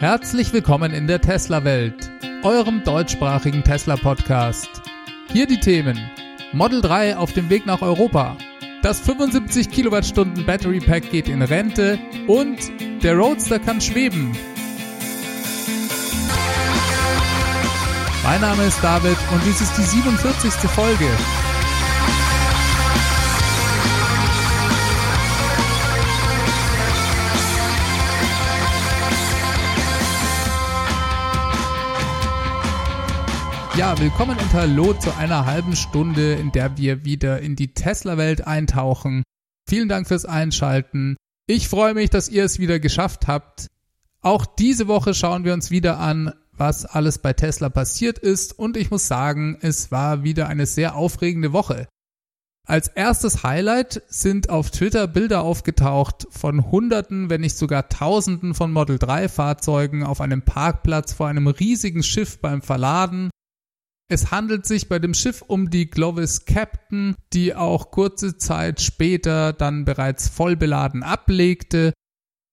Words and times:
Herzlich 0.00 0.50
willkommen 0.54 0.94
in 0.94 1.06
der 1.06 1.20
Tesla-Welt, 1.20 2.10
eurem 2.42 2.82
deutschsprachigen 2.84 3.62
Tesla-Podcast. 3.62 4.80
Hier 5.30 5.46
die 5.46 5.60
Themen 5.60 6.00
Model 6.54 6.80
3 6.80 7.18
auf 7.18 7.34
dem 7.34 7.50
Weg 7.50 7.66
nach 7.66 7.82
Europa, 7.82 8.38
das 8.80 8.98
75 9.00 9.68
Kilowattstunden 9.68 10.46
Battery 10.46 10.80
Pack 10.80 11.10
geht 11.10 11.28
in 11.28 11.42
Rente 11.42 11.98
und 12.28 12.56
der 13.02 13.14
Roadster 13.14 13.58
kann 13.58 13.82
schweben. 13.82 14.34
Mein 18.24 18.40
Name 18.40 18.64
ist 18.64 18.82
David 18.82 19.18
und 19.34 19.42
dies 19.44 19.60
ist 19.60 19.76
die 19.76 19.82
47. 19.82 20.50
Folge. 20.70 21.08
Ja, 33.76 33.98
willkommen 33.98 34.36
und 34.36 34.52
hallo 34.52 34.94
zu 34.94 35.16
einer 35.16 35.46
halben 35.46 35.76
Stunde, 35.76 36.34
in 36.34 36.50
der 36.50 36.76
wir 36.76 37.04
wieder 37.04 37.40
in 37.40 37.54
die 37.54 37.72
Tesla-Welt 37.72 38.46
eintauchen. 38.46 39.22
Vielen 39.68 39.88
Dank 39.88 40.08
fürs 40.08 40.24
Einschalten. 40.24 41.16
Ich 41.46 41.68
freue 41.68 41.94
mich, 41.94 42.10
dass 42.10 42.28
ihr 42.28 42.44
es 42.44 42.58
wieder 42.58 42.80
geschafft 42.80 43.28
habt. 43.28 43.68
Auch 44.22 44.44
diese 44.44 44.88
Woche 44.88 45.14
schauen 45.14 45.44
wir 45.44 45.54
uns 45.54 45.70
wieder 45.70 45.98
an, 45.98 46.32
was 46.52 46.84
alles 46.84 47.18
bei 47.18 47.32
Tesla 47.32 47.68
passiert 47.68 48.18
ist 48.18 48.58
und 48.58 48.76
ich 48.76 48.90
muss 48.90 49.06
sagen, 49.06 49.56
es 49.62 49.90
war 49.92 50.24
wieder 50.24 50.48
eine 50.48 50.66
sehr 50.66 50.96
aufregende 50.96 51.52
Woche. 51.52 51.86
Als 52.66 52.88
erstes 52.88 53.42
Highlight 53.42 54.02
sind 54.08 54.50
auf 54.50 54.70
Twitter 54.70 55.06
Bilder 55.06 55.42
aufgetaucht 55.42 56.26
von 56.30 56.70
Hunderten, 56.70 57.30
wenn 57.30 57.40
nicht 57.40 57.56
sogar 57.56 57.88
Tausenden 57.88 58.54
von 58.54 58.72
Model 58.72 58.98
3 58.98 59.28
Fahrzeugen 59.28 60.04
auf 60.04 60.20
einem 60.20 60.42
Parkplatz 60.42 61.12
vor 61.12 61.28
einem 61.28 61.46
riesigen 61.46 62.02
Schiff 62.02 62.40
beim 62.40 62.62
Verladen. 62.62 63.30
Es 64.12 64.32
handelt 64.32 64.66
sich 64.66 64.88
bei 64.88 64.98
dem 64.98 65.14
Schiff 65.14 65.40
um 65.46 65.70
die 65.70 65.88
Glovis 65.88 66.44
Captain, 66.44 67.14
die 67.32 67.54
auch 67.54 67.92
kurze 67.92 68.36
Zeit 68.36 68.80
später 68.80 69.52
dann 69.52 69.84
bereits 69.84 70.28
voll 70.28 70.56
beladen 70.56 71.04
ablegte. 71.04 71.92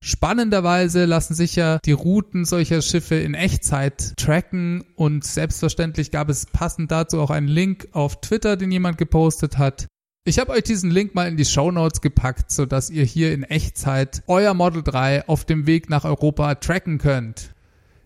Spannenderweise 0.05 1.05
lassen 1.05 1.33
sich 1.33 1.55
ja 1.55 1.79
die 1.83 1.93
Routen 1.93 2.45
solcher 2.45 2.83
Schiffe 2.83 3.15
in 3.15 3.33
Echtzeit 3.33 4.13
tracken 4.17 4.83
und 4.95 5.23
selbstverständlich 5.23 6.11
gab 6.11 6.29
es 6.29 6.45
passend 6.45 6.91
dazu 6.91 7.19
auch 7.19 7.31
einen 7.31 7.47
Link 7.47 7.87
auf 7.91 8.21
Twitter, 8.21 8.55
den 8.55 8.71
jemand 8.71 8.99
gepostet 8.99 9.57
hat. 9.57 9.87
Ich 10.25 10.37
habe 10.37 10.51
euch 10.51 10.63
diesen 10.63 10.91
Link 10.91 11.15
mal 11.15 11.27
in 11.27 11.37
die 11.37 11.45
Show 11.45 11.71
Notes 11.71 12.01
gepackt, 12.01 12.51
sodass 12.51 12.91
ihr 12.91 13.03
hier 13.03 13.33
in 13.33 13.41
Echtzeit 13.41 14.21
euer 14.27 14.53
Model 14.53 14.83
3 14.83 15.27
auf 15.27 15.43
dem 15.43 15.65
Weg 15.65 15.89
nach 15.89 16.05
Europa 16.05 16.53
tracken 16.53 16.99
könnt. 16.99 17.55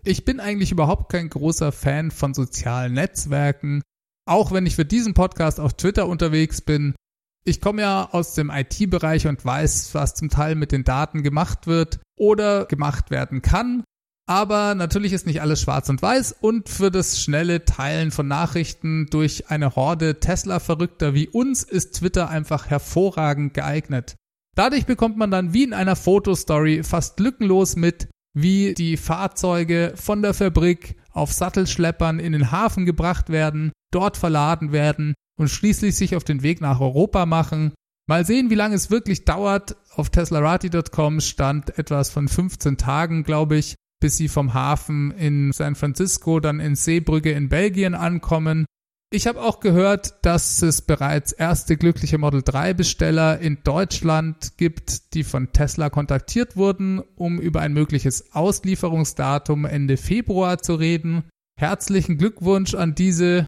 Ich 0.04 0.24
bin 0.24 0.40
eigentlich 0.40 0.72
überhaupt 0.72 1.12
kein 1.12 1.28
großer 1.28 1.70
Fan 1.70 2.10
von 2.10 2.34
sozialen 2.34 2.94
Netzwerken, 2.94 3.82
auch 4.26 4.50
wenn 4.50 4.66
ich 4.66 4.74
für 4.74 4.84
diesen 4.84 5.14
Podcast 5.14 5.60
auf 5.60 5.74
Twitter 5.74 6.08
unterwegs 6.08 6.60
bin. 6.60 6.96
Ich 7.44 7.60
komme 7.60 7.82
ja 7.82 8.08
aus 8.10 8.34
dem 8.34 8.50
IT-Bereich 8.50 9.28
und 9.28 9.44
weiß, 9.44 9.94
was 9.94 10.14
zum 10.14 10.28
Teil 10.28 10.56
mit 10.56 10.72
den 10.72 10.82
Daten 10.82 11.22
gemacht 11.22 11.68
wird 11.68 12.00
oder 12.18 12.66
gemacht 12.66 13.10
werden 13.10 13.42
kann. 13.42 13.84
Aber 14.28 14.74
natürlich 14.74 15.12
ist 15.12 15.26
nicht 15.26 15.40
alles 15.40 15.60
schwarz 15.60 15.88
und 15.88 16.02
weiß 16.02 16.36
und 16.40 16.68
für 16.68 16.90
das 16.90 17.20
schnelle 17.20 17.64
Teilen 17.64 18.10
von 18.10 18.26
Nachrichten 18.26 19.06
durch 19.06 19.50
eine 19.50 19.76
Horde 19.76 20.20
Tesla-Verrückter 20.20 21.14
wie 21.14 21.28
uns 21.28 21.62
ist 21.62 21.96
Twitter 21.96 22.28
einfach 22.28 22.68
hervorragend 22.70 23.54
geeignet. 23.54 24.16
Dadurch 24.56 24.86
bekommt 24.86 25.16
man 25.16 25.30
dann 25.30 25.52
wie 25.52 25.64
in 25.64 25.74
einer 25.74 25.96
Fotostory 25.96 26.82
fast 26.82 27.18
lückenlos 27.20 27.76
mit, 27.76 28.08
wie 28.34 28.74
die 28.74 28.96
Fahrzeuge 28.96 29.92
von 29.96 30.22
der 30.22 30.34
Fabrik 30.34 30.96
auf 31.12 31.32
Sattelschleppern 31.32 32.18
in 32.18 32.32
den 32.32 32.50
Hafen 32.50 32.86
gebracht 32.86 33.28
werden, 33.30 33.72
dort 33.90 34.16
verladen 34.16 34.72
werden 34.72 35.14
und 35.38 35.48
schließlich 35.48 35.94
sich 35.94 36.16
auf 36.16 36.24
den 36.24 36.42
Weg 36.42 36.60
nach 36.60 36.80
Europa 36.80 37.26
machen. 37.26 37.72
Mal 38.08 38.24
sehen, 38.26 38.50
wie 38.50 38.54
lange 38.56 38.74
es 38.74 38.90
wirklich 38.90 39.24
dauert. 39.24 39.76
Auf 39.94 40.10
teslarati.com 40.10 41.20
stand 41.20 41.78
etwas 41.78 42.10
von 42.10 42.28
15 42.28 42.76
Tagen, 42.76 43.22
glaube 43.22 43.56
ich, 43.56 43.76
bis 44.00 44.16
sie 44.16 44.28
vom 44.28 44.54
Hafen 44.54 45.12
in 45.12 45.52
San 45.52 45.74
Francisco 45.74 46.40
dann 46.40 46.58
in 46.58 46.74
Seebrücke 46.74 47.30
in 47.32 47.48
Belgien 47.48 47.94
ankommen. 47.94 48.66
Ich 49.14 49.26
habe 49.26 49.42
auch 49.42 49.60
gehört, 49.60 50.14
dass 50.24 50.62
es 50.62 50.80
bereits 50.80 51.32
erste 51.32 51.76
glückliche 51.76 52.16
Model 52.16 52.40
3 52.40 52.72
Besteller 52.72 53.38
in 53.40 53.58
Deutschland 53.62 54.56
gibt, 54.56 55.12
die 55.12 55.22
von 55.22 55.52
Tesla 55.52 55.90
kontaktiert 55.90 56.56
wurden, 56.56 57.02
um 57.16 57.38
über 57.38 57.60
ein 57.60 57.74
mögliches 57.74 58.34
Auslieferungsdatum 58.34 59.66
Ende 59.66 59.98
Februar 59.98 60.62
zu 60.62 60.76
reden. 60.76 61.24
Herzlichen 61.60 62.16
Glückwunsch 62.16 62.72
an 62.74 62.94
diese. 62.94 63.44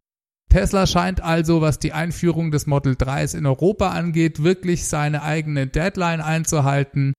Tesla 0.50 0.86
scheint 0.86 1.22
also, 1.22 1.62
was 1.62 1.78
die 1.78 1.94
Einführung 1.94 2.50
des 2.50 2.66
Model 2.66 2.92
3s 2.92 3.34
in 3.34 3.46
Europa 3.46 3.88
angeht, 3.88 4.42
wirklich 4.42 4.84
seine 4.86 5.22
eigene 5.22 5.66
Deadline 5.66 6.20
einzuhalten. 6.20 7.14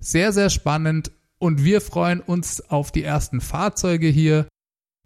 Sehr, 0.00 0.32
sehr 0.32 0.50
spannend 0.50 1.10
und 1.40 1.64
wir 1.64 1.80
freuen 1.80 2.20
uns 2.20 2.60
auf 2.70 2.92
die 2.92 3.02
ersten 3.02 3.40
Fahrzeuge 3.40 4.06
hier. 4.06 4.46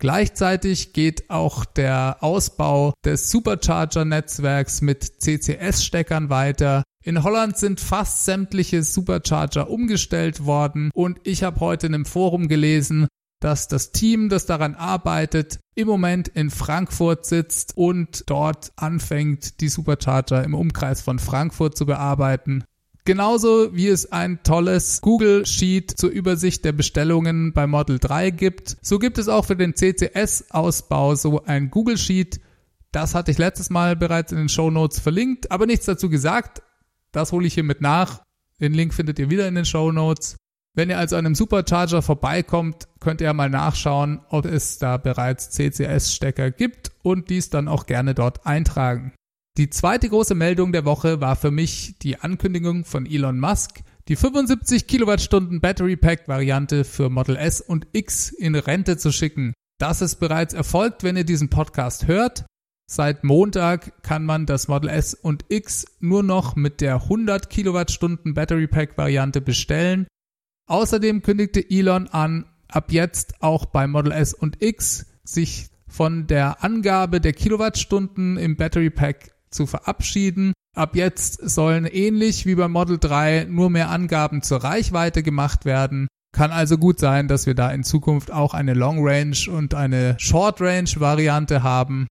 Gleichzeitig 0.02 0.92
geht 0.92 1.30
auch 1.30 1.64
der 1.64 2.16
Ausbau 2.24 2.92
des 3.04 3.30
Supercharger-Netzwerks 3.30 4.80
mit 4.80 5.04
CCS-Steckern 5.04 6.28
weiter. 6.28 6.82
In 7.04 7.22
Holland 7.22 7.56
sind 7.56 7.78
fast 7.78 8.24
sämtliche 8.24 8.82
Supercharger 8.82 9.70
umgestellt 9.70 10.44
worden 10.44 10.90
und 10.92 11.20
ich 11.22 11.44
habe 11.44 11.60
heute 11.60 11.86
in 11.86 11.94
einem 11.94 12.04
Forum 12.04 12.48
gelesen, 12.48 13.06
dass 13.38 13.68
das 13.68 13.92
Team, 13.92 14.28
das 14.28 14.44
daran 14.44 14.74
arbeitet, 14.74 15.60
im 15.76 15.86
Moment 15.86 16.26
in 16.26 16.50
Frankfurt 16.50 17.24
sitzt 17.24 17.76
und 17.76 18.24
dort 18.26 18.72
anfängt, 18.74 19.60
die 19.60 19.68
Supercharger 19.68 20.42
im 20.42 20.54
Umkreis 20.54 21.00
von 21.00 21.20
Frankfurt 21.20 21.76
zu 21.76 21.86
bearbeiten. 21.86 22.64
Genauso 23.04 23.74
wie 23.74 23.88
es 23.88 24.12
ein 24.12 24.44
tolles 24.44 25.00
Google 25.00 25.44
Sheet 25.44 25.90
zur 25.90 26.10
Übersicht 26.10 26.64
der 26.64 26.70
Bestellungen 26.70 27.52
bei 27.52 27.66
Model 27.66 27.98
3 27.98 28.30
gibt, 28.30 28.76
so 28.80 29.00
gibt 29.00 29.18
es 29.18 29.28
auch 29.28 29.44
für 29.44 29.56
den 29.56 29.74
CCS-Ausbau 29.74 31.16
so 31.16 31.42
ein 31.44 31.70
Google 31.70 31.98
Sheet. 31.98 32.40
Das 32.92 33.16
hatte 33.16 33.32
ich 33.32 33.38
letztes 33.38 33.70
Mal 33.70 33.96
bereits 33.96 34.30
in 34.30 34.38
den 34.38 34.48
Show 34.48 34.70
Notes 34.70 35.00
verlinkt, 35.00 35.50
aber 35.50 35.66
nichts 35.66 35.86
dazu 35.86 36.08
gesagt. 36.08 36.62
Das 37.10 37.32
hole 37.32 37.46
ich 37.46 37.54
hiermit 37.54 37.80
nach. 37.80 38.22
Den 38.60 38.72
Link 38.72 38.94
findet 38.94 39.18
ihr 39.18 39.30
wieder 39.30 39.48
in 39.48 39.56
den 39.56 39.64
Show 39.64 39.90
Notes. 39.90 40.36
Wenn 40.74 40.88
ihr 40.88 40.98
also 40.98 41.16
an 41.16 41.26
einem 41.26 41.34
Supercharger 41.34 42.02
vorbeikommt, 42.02 42.86
könnt 43.00 43.20
ihr 43.20 43.32
mal 43.34 43.50
nachschauen, 43.50 44.20
ob 44.28 44.46
es 44.46 44.78
da 44.78 44.96
bereits 44.96 45.50
CCS-Stecker 45.50 46.52
gibt 46.52 46.92
und 47.02 47.30
dies 47.30 47.50
dann 47.50 47.66
auch 47.66 47.86
gerne 47.86 48.14
dort 48.14 48.46
eintragen. 48.46 49.12
Die 49.58 49.68
zweite 49.68 50.08
große 50.08 50.34
Meldung 50.34 50.72
der 50.72 50.86
Woche 50.86 51.20
war 51.20 51.36
für 51.36 51.50
mich 51.50 51.98
die 51.98 52.18
Ankündigung 52.18 52.86
von 52.86 53.04
Elon 53.04 53.38
Musk, 53.38 53.82
die 54.08 54.16
75 54.16 54.86
Kilowattstunden 54.86 55.60
Battery 55.60 55.96
Pack 55.96 56.26
Variante 56.26 56.84
für 56.84 57.10
Model 57.10 57.36
S 57.36 57.60
und 57.60 57.86
X 57.92 58.30
in 58.30 58.54
Rente 58.54 58.96
zu 58.96 59.12
schicken. 59.12 59.52
Das 59.78 60.00
ist 60.00 60.16
bereits 60.16 60.54
erfolgt, 60.54 61.04
wenn 61.04 61.18
ihr 61.18 61.24
diesen 61.24 61.50
Podcast 61.50 62.06
hört. 62.06 62.46
Seit 62.90 63.24
Montag 63.24 64.02
kann 64.02 64.24
man 64.24 64.46
das 64.46 64.68
Model 64.68 64.88
S 64.88 65.12
und 65.12 65.44
X 65.50 65.84
nur 66.00 66.22
noch 66.22 66.56
mit 66.56 66.80
der 66.80 67.02
100 67.02 67.50
Kilowattstunden 67.50 68.32
Battery 68.32 68.68
Pack 68.68 68.96
Variante 68.96 69.42
bestellen. 69.42 70.06
Außerdem 70.66 71.20
kündigte 71.20 71.62
Elon 71.68 72.08
an, 72.08 72.46
ab 72.68 72.90
jetzt 72.90 73.42
auch 73.42 73.66
bei 73.66 73.86
Model 73.86 74.12
S 74.12 74.32
und 74.32 74.62
X 74.62 75.04
sich 75.24 75.68
von 75.86 76.26
der 76.26 76.64
Angabe 76.64 77.20
der 77.20 77.34
Kilowattstunden 77.34 78.38
im 78.38 78.56
Battery 78.56 78.88
Pack 78.88 79.32
zu 79.52 79.66
verabschieden. 79.66 80.52
Ab 80.74 80.96
jetzt 80.96 81.38
sollen 81.48 81.84
ähnlich 81.84 82.46
wie 82.46 82.54
beim 82.54 82.72
Model 82.72 82.98
3 82.98 83.46
nur 83.48 83.70
mehr 83.70 83.90
Angaben 83.90 84.42
zur 84.42 84.64
Reichweite 84.64 85.22
gemacht 85.22 85.64
werden. 85.64 86.08
Kann 86.32 86.50
also 86.50 86.78
gut 86.78 86.98
sein, 86.98 87.28
dass 87.28 87.46
wir 87.46 87.54
da 87.54 87.70
in 87.70 87.84
Zukunft 87.84 88.30
auch 88.30 88.54
eine 88.54 88.72
Long 88.72 88.98
Range 89.00 89.36
und 89.50 89.74
eine 89.74 90.16
Short 90.18 90.60
Range 90.62 90.88
Variante 90.96 91.62
haben. 91.62 92.06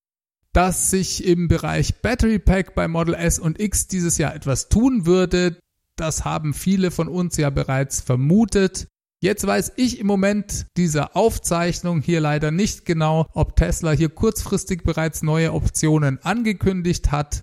Dass 0.54 0.92
sich 0.92 1.26
im 1.26 1.48
Bereich 1.48 2.02
Battery 2.02 2.38
Pack 2.38 2.76
bei 2.76 2.88
Model 2.88 3.16
S 3.16 3.40
und 3.40 3.60
X 3.60 3.88
dieses 3.88 4.18
Jahr 4.18 4.36
etwas 4.36 4.70
tun 4.70 5.06
würde, 5.06 5.58
das 5.96 6.24
haben 6.26 6.54
viele 6.54 6.92
von 6.92 7.08
uns 7.08 7.38
ja 7.38 7.50
bereits 7.50 8.02
vermutet. 8.02 8.88
Jetzt 9.24 9.46
weiß 9.46 9.74
ich 9.76 10.00
im 10.00 10.08
Moment 10.08 10.66
dieser 10.78 11.16
Aufzeichnung 11.16 12.02
hier 12.02 12.20
leider 12.20 12.50
nicht 12.50 12.88
genau, 12.88 13.28
ob 13.34 13.56
Tesla 13.56 13.92
hier 13.92 14.10
kurzfristig 14.10 14.84
bereits 14.84 15.22
neue 15.22 15.54
Optionen 15.54 16.18
angekündigt 16.24 17.12
hat. 17.12 17.42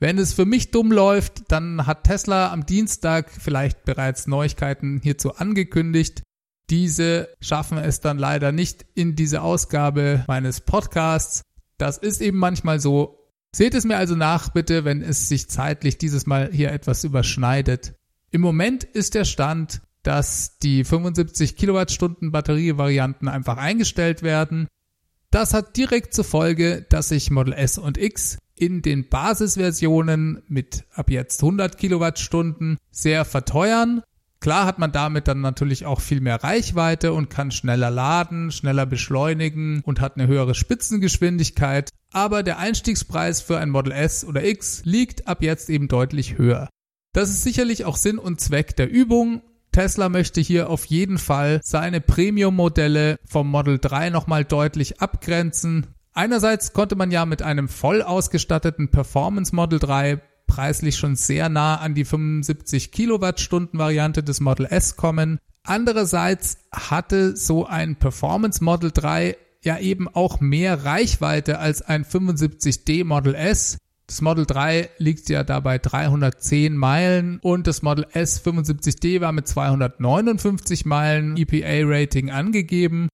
Wenn 0.00 0.16
es 0.16 0.32
für 0.32 0.46
mich 0.46 0.70
dumm 0.70 0.90
läuft, 0.90 1.52
dann 1.52 1.86
hat 1.86 2.04
Tesla 2.04 2.50
am 2.50 2.64
Dienstag 2.64 3.30
vielleicht 3.30 3.84
bereits 3.84 4.26
Neuigkeiten 4.26 5.00
hierzu 5.02 5.34
angekündigt. 5.34 6.22
Diese 6.70 7.28
schaffen 7.42 7.76
es 7.76 8.00
dann 8.00 8.16
leider 8.16 8.50
nicht 8.50 8.86
in 8.94 9.14
diese 9.14 9.42
Ausgabe 9.42 10.24
meines 10.28 10.62
Podcasts. 10.62 11.42
Das 11.76 11.98
ist 11.98 12.22
eben 12.22 12.38
manchmal 12.38 12.80
so. 12.80 13.18
Seht 13.54 13.74
es 13.74 13.84
mir 13.84 13.98
also 13.98 14.16
nach, 14.16 14.48
bitte, 14.48 14.86
wenn 14.86 15.02
es 15.02 15.28
sich 15.28 15.50
zeitlich 15.50 15.98
dieses 15.98 16.24
Mal 16.24 16.50
hier 16.50 16.72
etwas 16.72 17.04
überschneidet. 17.04 17.92
Im 18.30 18.40
Moment 18.40 18.82
ist 18.82 19.14
der 19.14 19.26
Stand, 19.26 19.82
dass 20.02 20.58
die 20.58 20.84
75 20.84 21.56
Kilowattstunden 21.56 22.32
Batterievarianten 22.32 23.28
einfach 23.28 23.56
eingestellt 23.56 24.22
werden. 24.22 24.68
Das 25.30 25.54
hat 25.54 25.76
direkt 25.76 26.14
zur 26.14 26.24
Folge, 26.24 26.84
dass 26.88 27.08
sich 27.08 27.30
Model 27.30 27.54
S 27.54 27.78
und 27.78 27.98
X 27.98 28.38
in 28.54 28.82
den 28.82 29.08
Basisversionen 29.08 30.42
mit 30.46 30.84
ab 30.92 31.10
jetzt 31.10 31.42
100 31.42 31.78
Kilowattstunden 31.78 32.76
sehr 32.90 33.24
verteuern. 33.24 34.02
Klar 34.40 34.66
hat 34.66 34.80
man 34.80 34.90
damit 34.90 35.28
dann 35.28 35.40
natürlich 35.40 35.86
auch 35.86 36.00
viel 36.00 36.20
mehr 36.20 36.42
Reichweite 36.42 37.12
und 37.12 37.30
kann 37.30 37.52
schneller 37.52 37.90
laden, 37.90 38.50
schneller 38.50 38.86
beschleunigen 38.86 39.82
und 39.84 40.00
hat 40.00 40.16
eine 40.16 40.26
höhere 40.26 40.54
Spitzengeschwindigkeit. 40.56 41.90
Aber 42.12 42.42
der 42.42 42.58
Einstiegspreis 42.58 43.40
für 43.40 43.58
ein 43.58 43.70
Model 43.70 43.92
S 43.92 44.24
oder 44.24 44.44
X 44.44 44.82
liegt 44.84 45.28
ab 45.28 45.42
jetzt 45.42 45.70
eben 45.70 45.86
deutlich 45.86 46.38
höher. 46.38 46.68
Das 47.12 47.30
ist 47.30 47.44
sicherlich 47.44 47.84
auch 47.84 47.96
Sinn 47.96 48.18
und 48.18 48.40
Zweck 48.40 48.74
der 48.76 48.90
Übung. 48.90 49.42
Tesla 49.72 50.10
möchte 50.10 50.40
hier 50.40 50.68
auf 50.68 50.84
jeden 50.84 51.18
Fall 51.18 51.60
seine 51.64 52.00
Premium-Modelle 52.00 53.18
vom 53.24 53.50
Model 53.50 53.78
3 53.78 54.10
nochmal 54.10 54.44
deutlich 54.44 55.00
abgrenzen. 55.00 55.86
Einerseits 56.12 56.74
konnte 56.74 56.94
man 56.94 57.10
ja 57.10 57.24
mit 57.24 57.42
einem 57.42 57.68
voll 57.68 58.02
ausgestatteten 58.02 58.90
Performance 58.90 59.54
Model 59.54 59.78
3 59.78 60.20
preislich 60.46 60.96
schon 60.96 61.16
sehr 61.16 61.48
nah 61.48 61.76
an 61.76 61.94
die 61.94 62.04
75 62.04 62.92
Kilowattstunden 62.92 63.78
Variante 63.78 64.22
des 64.22 64.40
Model 64.40 64.66
S 64.66 64.96
kommen. 64.96 65.38
Andererseits 65.64 66.58
hatte 66.70 67.34
so 67.36 67.64
ein 67.64 67.96
Performance 67.96 68.62
Model 68.62 68.90
3 68.92 69.38
ja 69.62 69.78
eben 69.78 70.08
auch 70.08 70.40
mehr 70.40 70.84
Reichweite 70.84 71.58
als 71.58 71.80
ein 71.80 72.04
75D 72.04 73.04
Model 73.04 73.34
S. 73.34 73.78
Das 74.12 74.20
Model 74.20 74.44
3 74.44 74.90
liegt 74.98 75.30
ja 75.30 75.42
dabei 75.42 75.78
310 75.78 76.76
Meilen 76.76 77.38
und 77.40 77.66
das 77.66 77.80
Model 77.80 78.06
S 78.12 78.44
75D 78.44 79.22
war 79.22 79.32
mit 79.32 79.48
259 79.48 80.84
Meilen 80.84 81.38
EPA-Rating 81.38 82.30
angegeben. 82.30 83.08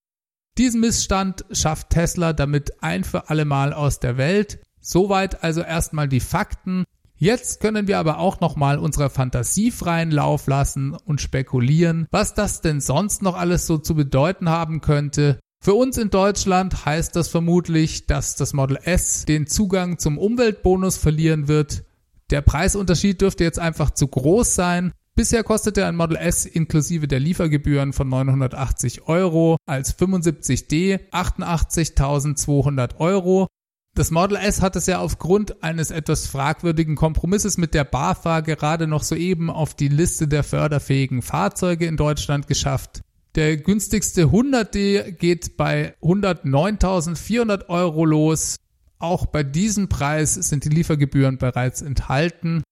Diesen 0.59 0.81
Missstand 0.81 1.45
schafft 1.53 1.91
Tesla 1.91 2.33
damit 2.33 2.83
ein 2.83 3.05
für 3.05 3.31
alle 3.31 3.45
Mal 3.45 3.73
aus 3.73 4.01
der 4.01 4.17
Welt. 4.17 4.59
Soweit 4.81 5.45
also 5.45 5.61
erstmal 5.61 6.09
die 6.09 6.19
Fakten. 6.19 6.83
Jetzt 7.15 7.61
können 7.61 7.87
wir 7.87 8.01
aber 8.01 8.19
auch 8.19 8.41
nochmal 8.41 8.77
unserer 8.81 9.09
Fantasie 9.09 9.71
freien 9.71 10.11
Lauf 10.11 10.49
lassen 10.49 10.95
und 10.95 11.21
spekulieren, 11.21 12.09
was 12.11 12.35
das 12.35 12.61
denn 12.61 12.81
sonst 12.81 13.23
noch 13.23 13.37
alles 13.37 13.69
so 13.69 13.79
zu 13.79 13.95
bedeuten 13.95 14.49
haben 14.49 14.81
könnte. 14.81 15.39
Für 15.69 15.75
uns 15.75 15.99
in 15.99 16.09
Deutschland 16.09 16.87
heißt 16.87 17.15
das 17.15 17.29
vermutlich, 17.29 18.07
dass 18.07 18.37
das 18.37 18.55
Model 18.55 18.79
S 18.85 19.27
den 19.27 19.47
Zugang 19.47 19.99
zum 19.99 20.17
Umweltbonus 20.17 20.97
verlieren 20.97 21.47
wird. 21.47 21.85
Der 22.31 22.41
Preisunterschied 22.41 23.21
dürfte 23.21 23.45
jetzt 23.45 23.59
einfach 23.59 23.91
zu 23.91 24.09
groß 24.09 24.55
sein. 24.55 24.93
Bisher 25.15 25.45
kostete 25.45 25.85
ein 25.85 25.95
Model 25.95 26.17
S 26.17 26.47
inklusive 26.47 27.07
der 27.07 27.21
Liefergebühren 27.21 27.93
von 27.93 28.09
980 28.09 29.09
Euro 29.09 29.59
als 29.67 29.95
75D 29.95 31.11
88.200 31.11 32.97
Euro. 32.97 33.47
Das 33.95 34.11
Model 34.11 34.39
S 34.39 34.63
hat 34.63 34.75
es 34.75 34.87
ja 34.87 35.01
aufgrund 35.01 35.63
eines 35.63 35.91
etwas 35.91 36.29
fragwürdigen 36.29 36.97
Kompromisses 36.97 37.59
mit 37.59 37.75
der 37.75 37.85
BAFA 37.85 38.41
gerade 38.41 38.87
noch 38.87 39.03
soeben 39.03 39.51
auf 39.51 39.75
die 39.75 39.89
Liste 39.89 40.29
der 40.29 40.45
förderfähigen 40.45 41.21
Fahrzeuge 41.21 41.85
in 41.85 41.99
Deutschland 41.99 42.47
geschafft. 42.47 43.03
Der 43.35 43.57
günstigste 43.57 44.27
100D 44.27 45.13
geht 45.13 45.57
bei 45.57 45.95
109.400 46.03 47.69
Euro 47.69 48.05
los. 48.05 48.57
Auch 48.99 49.27
bei 49.27 49.43
diesem 49.43 49.89
Preis 49.89 50.35
sind 50.35 50.65
die 50.65 50.71
Liefergebühren 50.71 51.39
bereits 51.39 51.83
enthalten. 51.83 52.63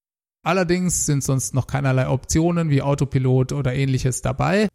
Allerdings 0.42 1.06
sind 1.06 1.22
sonst 1.22 1.54
noch 1.54 1.66
keinerlei 1.66 2.08
Optionen 2.08 2.70
wie 2.70 2.82
Autopilot 2.82 3.52
oder 3.52 3.74
ähnliches 3.74 4.22
dabei. 4.22 4.68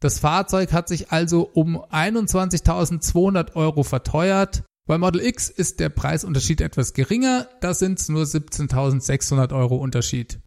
Das 0.00 0.18
Fahrzeug 0.18 0.72
hat 0.72 0.88
sich 0.88 1.10
also 1.10 1.50
um 1.52 1.76
21.200 1.78 3.54
Euro 3.56 3.82
verteuert. 3.82 4.62
Bei 4.86 4.96
Model 4.96 5.20
X 5.20 5.50
ist 5.50 5.80
der 5.80 5.88
Preisunterschied 5.88 6.60
etwas 6.60 6.94
geringer, 6.94 7.48
da 7.60 7.74
sind 7.74 8.08
nur 8.08 8.22
17.600 8.24 9.54
Euro 9.54 9.76
Unterschied. 9.76 10.40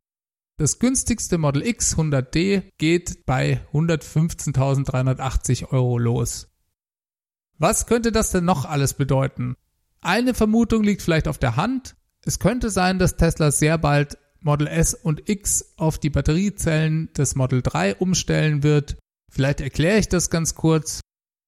Das 0.62 0.78
günstigste 0.78 1.40
Model 1.40 1.66
X 1.66 1.98
100D 1.98 2.62
geht 2.78 3.25
bei 3.25 3.66
115.380 3.74 5.72
Euro 5.72 5.98
los. 5.98 6.50
Was 7.58 7.88
könnte 7.88 8.12
das 8.12 8.30
denn 8.30 8.46
noch 8.46 8.66
alles 8.66 8.94
bedeuten? 8.94 9.56
Eine 10.02 10.36
Vermutung 10.36 10.84
liegt 10.84 11.02
vielleicht 11.02 11.28
auf 11.28 11.40
der 11.40 11.56
Hand. 11.56 11.96
Es 12.24 12.38
könnte 12.38 12.69
sein, 12.69 13.00
dass 13.00 13.18
Tesla 13.18 13.50
sehr 13.50 13.80
bald 13.80 14.19
Model 14.40 14.68
S 14.68 14.94
und 14.94 15.28
X 15.28 15.74
auf 15.78 15.98
die 15.98 16.12
Batteriezellen 16.12 17.12
des 17.13 17.34
Model 17.34 17.63
3 17.63 17.96
umstellen 17.96 18.62
wird. 18.62 18.98
Vielleicht 19.31 19.62
erkläre 19.62 19.98
ich 19.98 20.10
das 20.10 20.30
ganz 20.30 20.54
kurz. 20.54 21.02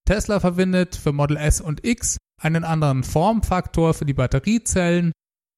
Tesla 0.07 0.39
verwendet 0.39 0.95
für 0.95 1.11
Model 1.11 1.37
S 1.37 1.61
und 1.61 1.85
X 1.85 2.17
einen 2.41 2.63
anderen 2.63 3.03
Formfaktor 3.03 3.93
für 3.93 4.05
die 4.05 4.15
Batteriezellen. 4.15 5.11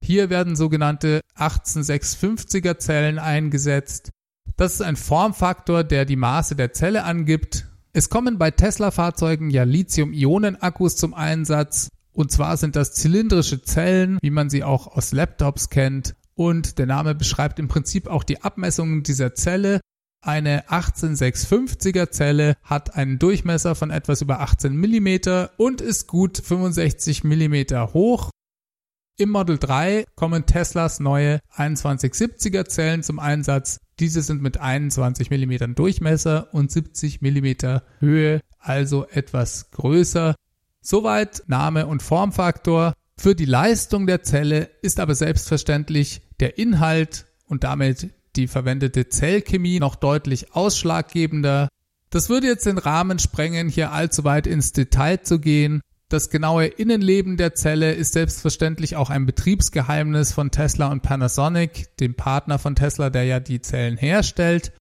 Hier 0.05 0.29
werden 0.29 0.55
sogenannte 0.55 1.21
18650er 1.35 2.77
Zellen 2.77 3.17
eingesetzt. 3.17 4.11
Das 4.55 4.75
ist 4.75 4.83
ein 4.83 4.97
Formfaktor, 4.97 5.83
der 5.83 6.05
die 6.05 6.15
Maße 6.15 6.55
der 6.55 6.73
Zelle 6.73 7.05
angibt. 7.05 7.67
Es 7.91 8.11
kommen 8.11 8.37
bei 8.37 8.51
Tesla-Fahrzeugen 8.51 9.49
ja 9.49 9.63
Lithium-Ionen-Akkus 9.63 10.95
zum 10.95 11.15
Einsatz. 11.15 11.89
Und 12.11 12.31
zwar 12.31 12.55
sind 12.57 12.75
das 12.75 12.93
zylindrische 12.93 13.63
Zellen, 13.63 14.19
wie 14.21 14.29
man 14.29 14.51
sie 14.51 14.63
auch 14.63 14.95
aus 14.95 15.11
Laptops 15.11 15.71
kennt. 15.71 16.13
Und 16.35 16.77
der 16.77 16.85
Name 16.85 17.15
beschreibt 17.15 17.57
im 17.57 17.67
Prinzip 17.67 18.07
auch 18.07 18.23
die 18.23 18.43
Abmessungen 18.43 19.01
dieser 19.01 19.33
Zelle. 19.33 19.81
Eine 20.21 20.67
18650er 20.69 22.11
Zelle 22.11 22.57
hat 22.61 22.95
einen 22.95 23.17
Durchmesser 23.17 23.73
von 23.73 23.89
etwas 23.89 24.21
über 24.21 24.39
18 24.41 24.77
mm 24.77 25.47
und 25.57 25.81
ist 25.81 26.05
gut 26.05 26.37
65 26.37 27.23
mm 27.23 27.55
hoch. 27.91 28.29
Im 29.17 29.29
Model 29.29 29.57
3 29.57 30.07
kommen 30.15 30.45
Teslas 30.45 30.99
neue 30.99 31.39
2170er 31.57 32.65
Zellen 32.65 33.01
zum 33.01 33.19
Einsatz. 33.19 33.79
Diese 33.97 34.21
sind 34.21 34.41
mit 34.41 34.57
21 34.57 35.31
mm 35.31 35.73
Durchmesser 35.73 36.53
und 36.53 36.69
70 36.69 37.21
mm 37.21 37.79
Höhe, 37.99 38.41
also 38.59 39.07
etwas 39.07 39.71
größer. 39.71 40.35
Soweit 40.81 41.43
Name 41.47 41.87
und 41.87 42.03
Formfaktor. 42.03 42.93
Für 43.17 43.35
die 43.35 43.45
Leistung 43.45 44.05
der 44.05 44.23
Zelle 44.23 44.69
ist 44.81 44.99
aber 44.99 45.15
selbstverständlich 45.15 46.21
der 46.41 46.57
Inhalt 46.57 47.25
und 47.47 47.63
damit 47.63 48.09
die 48.35 48.47
verwendete 48.47 49.07
Zellchemie 49.07 49.79
noch 49.79 49.95
deutlich 49.95 50.53
ausschlaggebender. 50.53 51.69
Das 52.09 52.27
würde 52.27 52.47
jetzt 52.47 52.65
den 52.65 52.77
Rahmen 52.77 53.19
sprengen, 53.19 53.69
hier 53.69 53.93
allzu 53.93 54.25
weit 54.25 54.45
ins 54.45 54.73
Detail 54.73 55.21
zu 55.23 55.39
gehen. 55.39 55.79
Das 56.15 56.29
genaue 56.29 56.67
Innenleben 56.67 57.35
der 57.35 57.55
Zelle 57.55 57.91
ist 57.91 58.13
selbstverständlich 58.13 58.95
auch 58.95 59.09
ein 59.09 59.25
Betriebsgeheimnis 59.25 60.31
von 60.31 60.49
Tesla 60.49 60.87
und 60.87 61.01
Panasonic, 61.01 61.97
dem 61.97 62.15
Partner 62.15 62.57
von 62.57 62.73
Tesla, 62.73 63.09
der 63.09 63.25
ja 63.25 63.41
die 63.41 63.59
Zellen 63.59 63.97
herstellt. 63.97 64.71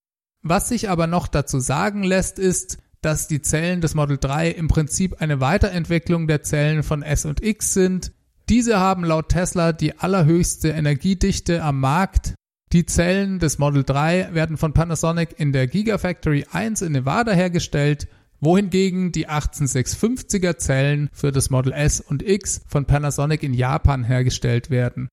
Was 0.42 0.68
sich 0.68 0.88
aber 0.88 1.08
noch 1.08 1.26
dazu 1.26 1.58
sagen 1.58 2.04
lässt, 2.04 2.38
ist, 2.38 2.78
dass 3.00 3.26
die 3.26 3.42
Zellen 3.42 3.80
des 3.80 3.96
Model 3.96 4.16
3 4.16 4.48
im 4.50 4.68
Prinzip 4.68 5.20
eine 5.20 5.40
Weiterentwicklung 5.40 6.28
der 6.28 6.44
Zellen 6.44 6.84
von 6.84 7.02
S 7.02 7.24
und 7.24 7.42
X 7.42 7.74
sind. 7.74 8.12
Diese 8.48 8.78
haben 8.78 9.02
laut 9.02 9.30
Tesla 9.30 9.72
die 9.72 9.98
allerhöchste 9.98 10.68
Energiedichte 10.68 11.64
am 11.64 11.80
Markt 11.80 12.34
die 12.72 12.86
Zellen 12.86 13.40
des 13.40 13.58
Model 13.58 13.82
3 13.82 14.34
werden 14.34 14.56
von 14.56 14.72
Panasonic 14.72 15.38
in 15.38 15.52
der 15.52 15.66
Gigafactory 15.66 16.46
1 16.52 16.82
in 16.82 16.92
Nevada 16.92 17.32
hergestellt, 17.32 18.06
wohingegen 18.44 19.12
die 19.12 19.28
18650er 19.28 20.56
Zellen 20.58 21.08
für 21.12 21.32
das 21.32 21.50
Model 21.50 21.72
S 21.72 22.00
und 22.00 22.22
X 22.22 22.60
von 22.66 22.84
Panasonic 22.84 23.42
in 23.42 23.54
Japan 23.54 24.04
hergestellt 24.04 24.70
werden. 24.70 25.08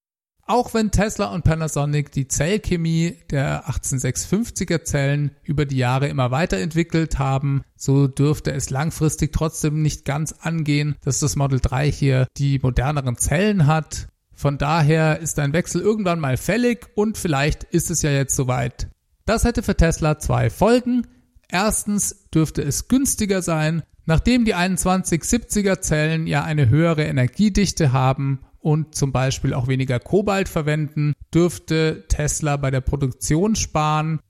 Auch 0.48 0.74
wenn 0.74 0.92
Tesla 0.92 1.28
und 1.28 1.44
Panasonic 1.44 2.12
die 2.12 2.28
Zellchemie 2.28 3.18
der 3.30 3.70
18650er 3.70 4.84
Zellen 4.84 5.32
über 5.44 5.66
die 5.66 5.78
Jahre 5.78 6.08
immer 6.08 6.32
weiterentwickelt 6.32 7.20
haben, 7.20 7.64
so 7.78 8.08
dürfte 8.08 8.52
es 8.52 8.70
langfristig 8.70 9.32
trotzdem 9.32 9.82
nicht 9.82 10.04
ganz 10.04 10.34
angehen, 10.34 10.96
dass 11.04 11.20
das 11.20 11.36
Model 11.36 11.60
3 11.62 11.92
hier 11.92 12.28
die 12.38 12.60
moderneren 12.60 13.18
Zellen 13.18 13.68
hat 13.68 14.08
von 14.42 14.58
daher 14.58 15.20
ist 15.20 15.38
ein 15.38 15.54
Wechsel 15.54 15.82
irgendwann 15.82 16.20
mal 16.20 16.36
fällig 16.36 16.88
und 16.96 17.16
vielleicht 17.16 17.64
ist 17.64 17.92
es 17.92 18.02
ja 18.02 18.10
jetzt 18.10 18.36
soweit. 18.36 18.90
Das 19.28 19.44
hätte 19.44 19.62
für 19.62 19.78
Tesla 19.78 20.18
zwei 20.18 20.50
Folgen. 20.50 21.06
Erstens 21.52 22.30
dürfte 22.34 22.62
es 22.62 22.88
günstiger 22.88 23.42
sein, 23.42 23.84
nachdem 24.06 24.46
die 24.46 24.56
2170er 24.56 25.82
Zellen 25.82 26.26
ja 26.26 26.44
eine 26.44 26.70
höhere 26.70 27.04
Energiedichte 27.04 27.92
haben 27.92 28.40
und 28.60 28.96
zum 28.96 29.12
Beispiel 29.12 29.54
auch 29.54 29.68
weniger 29.68 30.00
Kobalt 30.00 30.48
verwenden, 30.48 31.14
dürfte 31.34 32.06
Tesla 32.08 32.58
bei 32.58 32.72
der 32.72 32.82
Produktion 32.82 33.56
sparen. 33.56 34.22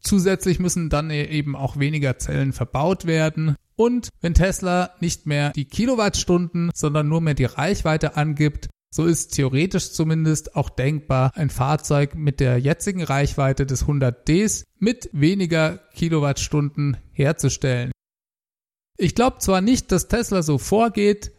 Zusätzlich 0.00 0.60
müssen 0.60 0.88
dann 0.88 1.10
eben 1.10 1.56
auch 1.56 1.78
weniger 1.78 2.18
Zellen 2.18 2.52
verbaut 2.52 3.06
werden. 3.06 3.56
Und 3.74 4.10
wenn 4.20 4.34
Tesla 4.34 4.90
nicht 5.00 5.26
mehr 5.26 5.50
die 5.50 5.64
Kilowattstunden, 5.64 6.70
sondern 6.74 7.08
nur 7.08 7.20
mehr 7.20 7.34
die 7.34 7.44
Reichweite 7.44 8.16
angibt, 8.16 8.68
So 8.90 9.04
ist 9.04 9.34
theoretisch 9.34 9.92
zumindest 9.92 10.56
auch 10.56 10.70
denkbar, 10.70 11.32
ein 11.34 11.50
Fahrzeug 11.50 12.14
mit 12.14 12.40
der 12.40 12.58
jetzigen 12.58 13.02
Reichweite 13.02 13.66
des 13.66 13.84
100Ds 13.84 14.64
mit 14.78 15.10
weniger 15.12 15.78
Kilowattstunden 15.94 16.96
herzustellen. 17.12 17.92
Ich 18.96 19.14
glaube 19.14 19.38
zwar 19.38 19.60
nicht, 19.60 19.92
dass 19.92 20.08
Tesla 20.08 20.42
so 20.42 20.58
vorgeht, 20.58 21.32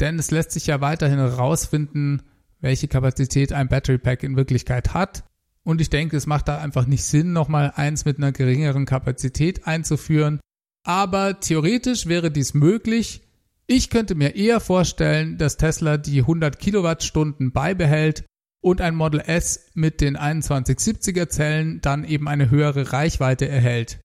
denn 0.00 0.18
es 0.18 0.30
lässt 0.30 0.50
sich 0.50 0.66
ja 0.66 0.80
weiterhin 0.80 1.18
herausfinden, 1.18 2.22
welche 2.60 2.88
Kapazität 2.88 3.52
ein 3.52 3.68
Battery 3.68 3.98
Pack 3.98 4.22
in 4.22 4.36
Wirklichkeit 4.36 4.92
hat. 4.92 5.24
Und 5.62 5.80
ich 5.80 5.90
denke, 5.90 6.16
es 6.16 6.26
macht 6.26 6.48
da 6.48 6.58
einfach 6.58 6.86
nicht 6.86 7.04
Sinn, 7.04 7.32
nochmal 7.32 7.72
eins 7.74 8.04
mit 8.04 8.18
einer 8.18 8.32
geringeren 8.32 8.84
Kapazität 8.84 9.66
einzuführen. 9.66 10.40
Aber 10.84 11.40
theoretisch 11.40 12.06
wäre 12.06 12.30
dies 12.30 12.54
möglich, 12.54 13.25
ich 13.66 13.90
könnte 13.90 14.14
mir 14.14 14.36
eher 14.36 14.60
vorstellen, 14.60 15.38
dass 15.38 15.56
Tesla 15.56 15.96
die 15.96 16.20
100 16.20 16.58
Kilowattstunden 16.58 17.52
beibehält 17.52 18.24
und 18.62 18.80
ein 18.80 18.94
Model 18.94 19.20
S 19.20 19.70
mit 19.74 20.00
den 20.00 20.16
2170er 20.16 21.28
Zellen 21.28 21.80
dann 21.80 22.04
eben 22.04 22.28
eine 22.28 22.50
höhere 22.50 22.92
Reichweite 22.92 23.48
erhält. 23.48 24.00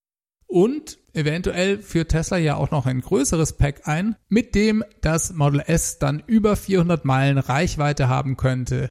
Und 0.48 0.98
eventuell 1.14 1.80
führt 1.80 2.10
Tesla 2.10 2.38
ja 2.38 2.56
auch 2.56 2.72
noch 2.72 2.86
ein 2.86 3.02
größeres 3.02 3.54
Pack 3.54 3.88
ein, 3.88 4.16
mit 4.28 4.54
dem 4.54 4.84
das 5.02 5.34
Model 5.34 5.62
S 5.66 5.98
dann 6.00 6.22
über 6.26 6.56
400 6.56 7.06
Meilen 7.06 7.38
Reichweite 7.38 8.10
haben 8.10 8.38
könnte. 8.38 8.90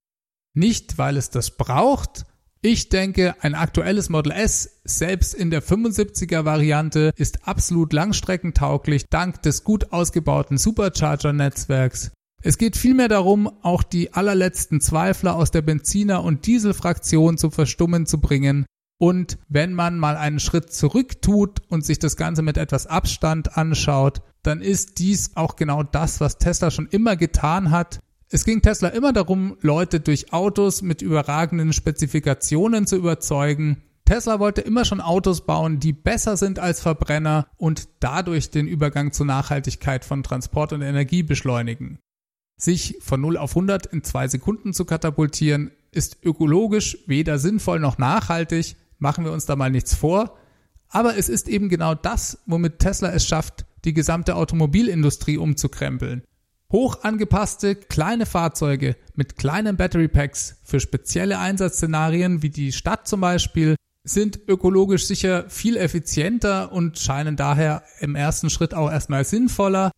Nicht, 0.55 0.99
weil 0.99 1.17
es 1.17 1.31
das 1.31 1.57
braucht, 1.57 2.25
ich 2.63 2.91
denke, 2.91 3.37
ein 3.41 3.55
aktuelles 3.55 4.11
Model 4.11 4.33
S, 4.33 4.81
selbst 4.85 5.35
in 5.35 5.51
der 5.51 5.63
75er 5.63 6.45
Variante, 6.45 7.13
ist 7.17 7.49
absolut 7.49 7.95
langstreckentauglich 7.95 9.07
dank 9.09 9.41
des 9.43 9.65
gut 9.65 9.93
ausgebauten 9.93 10.59
Supercharger-Netzwerks. 10.59 12.13
Es 12.43 12.59
geht 12.59 12.77
vielmehr 12.77 13.09
darum, 13.09 13.51
auch 13.63 13.83
die 13.83 14.13
allerletzten 14.13 14.81
Zweifler 14.81 15.37
aus 15.37 15.51
der 15.51 15.63
Benziner- 15.63 16.23
und 16.23 16.47
Dieselfraktion 16.47 17.39
zum 17.39 17.51
Verstummen 17.51 18.05
zu 18.05 18.21
bringen. 18.21 18.67
Und 18.99 19.39
wenn 19.49 19.73
man 19.73 19.99
mal 19.99 20.19
einen 20.19 20.41
Schritt 20.41 20.73
zurück 20.73 21.23
tut 21.23 21.63
und 21.69 21.87
sich 21.87 21.99
das 21.99 22.17
Ganze 22.17 22.43
mit 22.43 22.59
etwas 22.59 22.87
Abstand 22.87 23.57
anschaut, 23.57 24.21
dann 24.43 24.61
ist 24.61 24.99
dies 24.99 25.37
auch 25.37 25.57
genau 25.57 25.83
das, 25.83 26.21
was 26.21 26.37
Tesla 26.37 26.71
schon 26.71 26.89
immer 26.89 27.17
getan 27.17 27.71
hat, 27.71 28.01
es 28.33 28.45
ging 28.45 28.63
Tesla 28.63 28.89
immer 28.91 29.13
darum, 29.13 29.57
Leute 29.61 29.99
durch 29.99 30.33
Autos 30.33 30.83
mit 30.83 31.03
überragenden 31.03 31.73
Spezifikationen 31.73 32.87
zu 32.87 32.95
überzeugen. 32.95 33.83
Tesla 34.05 34.39
wollte 34.39 34.61
immer 34.61 34.85
schon 34.85 35.01
Autos 35.01 35.47
bauen, 35.47 35.81
die 35.81 35.93
besser 35.93 36.37
sind 36.37 36.61
als 36.61 36.81
Verbrenner 36.81 37.49
und 37.57 37.89
dadurch 37.99 38.51
den 38.51 38.69
Übergang 38.69 39.11
zur 39.11 39.27
Nachhaltigkeit 39.27 40.05
von 40.05 40.23
Transport 40.23 40.73
und 40.73 40.83
Energie 40.83 41.25
beschleunigen. 41.25 41.99
Sich 42.57 42.99
von 43.01 43.21
0 43.21 43.37
auf 43.37 43.51
100 43.51 43.87
in 43.87 44.05
zwei 44.05 44.29
Sekunden 44.29 44.75
zu 44.75 44.85
katapultieren, 44.85 45.73
ist 45.91 46.19
ökologisch 46.23 46.99
weder 47.09 47.41
sinnvoll 47.41 47.81
noch 47.81 47.99
nachhaltig, 47.99 48.77
machen 48.99 49.25
wir 49.25 49.33
uns 49.33 49.47
da 49.47 49.57
mal 49.57 49.73
nichts 49.73 49.95
vor. 49.97 50.37
Aber 50.89 51.17
es 51.17 51.29
ist 51.29 51.49
eben 51.49 51.69
genau 51.69 51.97
das, 51.97 52.39
womit 52.47 52.79
Tesla 52.79 53.11
es 53.11 53.27
schafft, 53.27 53.65
die 53.85 53.95
gesamte 53.95 54.37
Automobilindustrie 54.37 55.37
umzukrempeln. 55.37 56.23
Hoch 56.73 57.03
angepasste 57.03 57.75
kleine 57.75 58.27
Fahrzeuge 58.27 58.97
mit 59.15 59.37
kleinen 59.37 59.77
Battery 59.77 60.09
Packs 60.09 60.57
für 60.63 60.79
spezielle 60.79 61.39
Einsatzszenarien 61.39 62.43
wie 62.43 62.51
die 62.51 62.73
Stadt 62.73 63.09
zum 63.09 63.21
Beispiel 63.21 63.75
sind 64.05 64.41
ökologisch 64.49 65.07
sicher 65.07 65.49
viel 65.49 65.77
effizienter 65.77 66.73
und 66.73 66.99
scheinen 66.99 67.37
daher 67.37 67.83
im 67.99 68.15
ersten 68.15 68.51
Schritt 68.51 68.73
auch 68.73 68.91
erstmal 68.91 69.25
sinnvoller. 69.25 69.91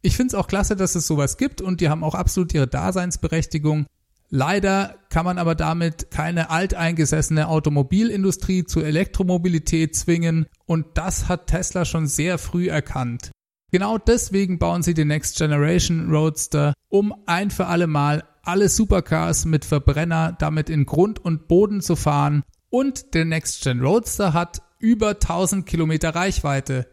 Ich 0.00 0.16
finde 0.16 0.28
es 0.28 0.34
auch 0.34 0.46
klasse, 0.46 0.76
dass 0.76 0.94
es 0.94 1.06
sowas 1.06 1.38
gibt 1.38 1.60
und 1.60 1.80
die 1.80 1.88
haben 1.88 2.04
auch 2.04 2.14
absolut 2.14 2.54
ihre 2.54 2.68
Daseinsberechtigung. 2.68 3.86
Leider 4.30 4.96
kann 5.08 5.24
man 5.24 5.38
aber 5.38 5.54
damit 5.54 6.10
keine 6.10 6.50
alteingesessene 6.50 7.48
Automobilindustrie 7.48 8.64
zur 8.64 8.84
Elektromobilität 8.84 9.96
zwingen 9.96 10.46
und 10.66 10.86
das 10.94 11.28
hat 11.28 11.46
Tesla 11.46 11.86
schon 11.86 12.06
sehr 12.06 12.36
früh 12.36 12.68
erkannt. 12.68 13.30
Genau 13.70 13.98
deswegen 13.98 14.58
bauen 14.58 14.82
sie 14.82 14.94
den 14.94 15.08
Next 15.08 15.36
Generation 15.36 16.10
Roadster, 16.10 16.72
um 16.88 17.14
ein 17.26 17.50
für 17.50 17.66
alle 17.66 17.86
Mal 17.86 18.24
alle 18.42 18.70
Supercars 18.70 19.44
mit 19.44 19.66
Verbrenner 19.66 20.34
damit 20.38 20.70
in 20.70 20.86
Grund 20.86 21.22
und 21.22 21.48
Boden 21.48 21.82
zu 21.82 21.96
fahren. 21.96 22.44
Und 22.70 23.12
der 23.14 23.26
Next 23.26 23.62
Gen 23.62 23.80
Roadster 23.80 24.32
hat 24.32 24.62
über 24.78 25.10
1000 25.10 25.66
Kilometer 25.66 26.14
Reichweite. 26.14 26.86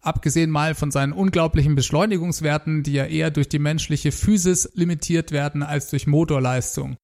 Abgesehen 0.00 0.50
mal 0.50 0.74
von 0.74 0.90
seinen 0.90 1.12
unglaublichen 1.12 1.76
Beschleunigungswerten, 1.76 2.82
die 2.82 2.92
ja 2.92 3.04
eher 3.04 3.30
durch 3.30 3.48
die 3.48 3.60
menschliche 3.60 4.10
Physis 4.10 4.70
limitiert 4.74 5.30
werden 5.30 5.62
als 5.62 5.90
durch 5.90 6.08
Motorleistung. 6.08 6.96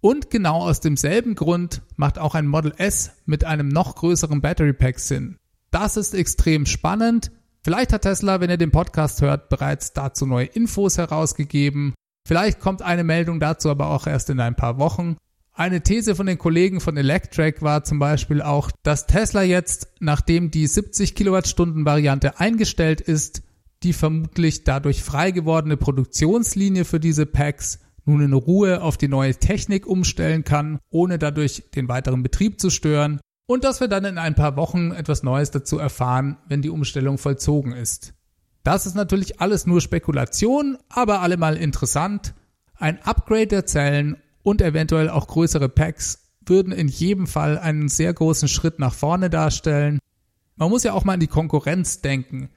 Und 0.00 0.30
genau 0.30 0.60
aus 0.60 0.80
demselben 0.80 1.34
Grund 1.34 1.82
macht 1.96 2.18
auch 2.18 2.36
ein 2.36 2.46
Model 2.46 2.72
S 2.76 3.10
mit 3.26 3.44
einem 3.44 3.68
noch 3.68 3.96
größeren 3.96 4.40
Battery 4.40 4.72
Pack 4.72 5.00
Sinn. 5.00 5.36
Das 5.72 5.96
ist 5.96 6.14
extrem 6.14 6.66
spannend, 6.66 7.32
Vielleicht 7.62 7.92
hat 7.92 8.02
Tesla, 8.02 8.40
wenn 8.40 8.50
ihr 8.50 8.56
den 8.56 8.70
Podcast 8.70 9.20
hört, 9.20 9.48
bereits 9.48 9.92
dazu 9.92 10.26
neue 10.26 10.46
Infos 10.46 10.98
herausgegeben. 10.98 11.94
Vielleicht 12.26 12.60
kommt 12.60 12.82
eine 12.82 13.04
Meldung 13.04 13.40
dazu 13.40 13.70
aber 13.70 13.88
auch 13.88 14.06
erst 14.06 14.30
in 14.30 14.40
ein 14.40 14.54
paar 14.54 14.78
Wochen. 14.78 15.16
Eine 15.52 15.82
These 15.82 16.14
von 16.14 16.26
den 16.26 16.38
Kollegen 16.38 16.80
von 16.80 16.96
Electrek 16.96 17.62
war 17.62 17.82
zum 17.82 17.98
Beispiel 17.98 18.42
auch, 18.42 18.70
dass 18.84 19.06
Tesla 19.06 19.42
jetzt, 19.42 19.88
nachdem 19.98 20.52
die 20.52 20.66
70 20.66 21.16
Kilowattstunden 21.16 21.84
Variante 21.84 22.38
eingestellt 22.38 23.00
ist, 23.00 23.42
die 23.82 23.92
vermutlich 23.92 24.64
dadurch 24.64 25.02
frei 25.02 25.30
gewordene 25.32 25.76
Produktionslinie 25.76 26.84
für 26.84 27.00
diese 27.00 27.26
Packs 27.26 27.80
nun 28.04 28.22
in 28.22 28.32
Ruhe 28.32 28.82
auf 28.82 28.96
die 28.96 29.08
neue 29.08 29.34
Technik 29.34 29.86
umstellen 29.86 30.44
kann, 30.44 30.78
ohne 30.90 31.18
dadurch 31.18 31.64
den 31.74 31.88
weiteren 31.88 32.22
Betrieb 32.22 32.60
zu 32.60 32.70
stören 32.70 33.20
und 33.48 33.64
dass 33.64 33.80
wir 33.80 33.88
dann 33.88 34.04
in 34.04 34.18
ein 34.18 34.34
paar 34.34 34.56
Wochen 34.56 34.92
etwas 34.92 35.22
Neues 35.22 35.50
dazu 35.50 35.78
erfahren, 35.78 36.36
wenn 36.46 36.60
die 36.60 36.68
Umstellung 36.68 37.16
vollzogen 37.16 37.72
ist. 37.72 38.12
Das 38.62 38.84
ist 38.84 38.94
natürlich 38.94 39.40
alles 39.40 39.66
nur 39.66 39.80
Spekulation, 39.80 40.76
aber 40.90 41.22
allemal 41.22 41.56
interessant. 41.56 42.34
Ein 42.76 43.00
Upgrade 43.02 43.46
der 43.46 43.64
Zellen 43.64 44.18
und 44.42 44.60
eventuell 44.60 45.08
auch 45.08 45.26
größere 45.26 45.70
Packs 45.70 46.28
würden 46.44 46.74
in 46.74 46.88
jedem 46.88 47.26
Fall 47.26 47.58
einen 47.58 47.88
sehr 47.88 48.12
großen 48.12 48.48
Schritt 48.48 48.78
nach 48.78 48.92
vorne 48.92 49.30
darstellen. 49.30 49.98
Man 50.56 50.68
muss 50.68 50.82
ja 50.82 50.92
auch 50.92 51.04
mal 51.04 51.14
an 51.14 51.20
die 51.20 51.26
Konkurrenz 51.26 52.02
denken. 52.02 52.50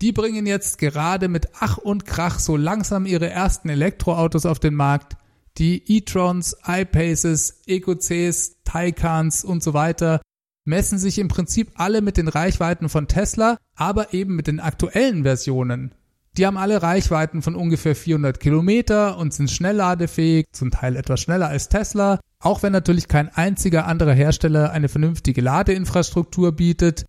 Die 0.00 0.12
bringen 0.12 0.46
jetzt 0.46 0.78
gerade 0.78 1.28
mit 1.28 1.48
Ach 1.60 1.76
und 1.76 2.06
Krach 2.06 2.38
so 2.38 2.56
langsam 2.56 3.04
ihre 3.04 3.28
ersten 3.28 3.68
Elektroautos 3.68 4.46
auf 4.46 4.58
den 4.58 4.74
Markt. 4.74 5.18
Die 5.58 5.82
e-trons, 5.96 6.56
iPaces, 6.64 7.60
EcoCs, 7.66 8.62
Taycans 8.64 9.44
und 9.44 9.62
so 9.62 9.74
weiter 9.74 10.22
messen 10.64 10.98
sich 10.98 11.18
im 11.18 11.28
Prinzip 11.28 11.72
alle 11.74 12.02
mit 12.02 12.16
den 12.16 12.28
Reichweiten 12.28 12.88
von 12.88 13.08
Tesla, 13.08 13.56
aber 13.74 14.12
eben 14.14 14.36
mit 14.36 14.46
den 14.46 14.60
aktuellen 14.60 15.22
Versionen. 15.22 15.94
Die 16.36 16.46
haben 16.46 16.56
alle 16.56 16.82
Reichweiten 16.82 17.42
von 17.42 17.56
ungefähr 17.56 17.96
400 17.96 18.38
Kilometer 18.38 19.18
und 19.18 19.34
sind 19.34 19.50
schnellladefähig, 19.50 20.46
zum 20.52 20.70
Teil 20.70 20.96
etwas 20.96 21.20
schneller 21.20 21.48
als 21.48 21.68
Tesla, 21.68 22.20
auch 22.38 22.62
wenn 22.62 22.72
natürlich 22.72 23.08
kein 23.08 23.28
einziger 23.28 23.86
anderer 23.86 24.12
Hersteller 24.12 24.70
eine 24.70 24.88
vernünftige 24.88 25.40
Ladeinfrastruktur 25.40 26.52
bietet. 26.52 27.04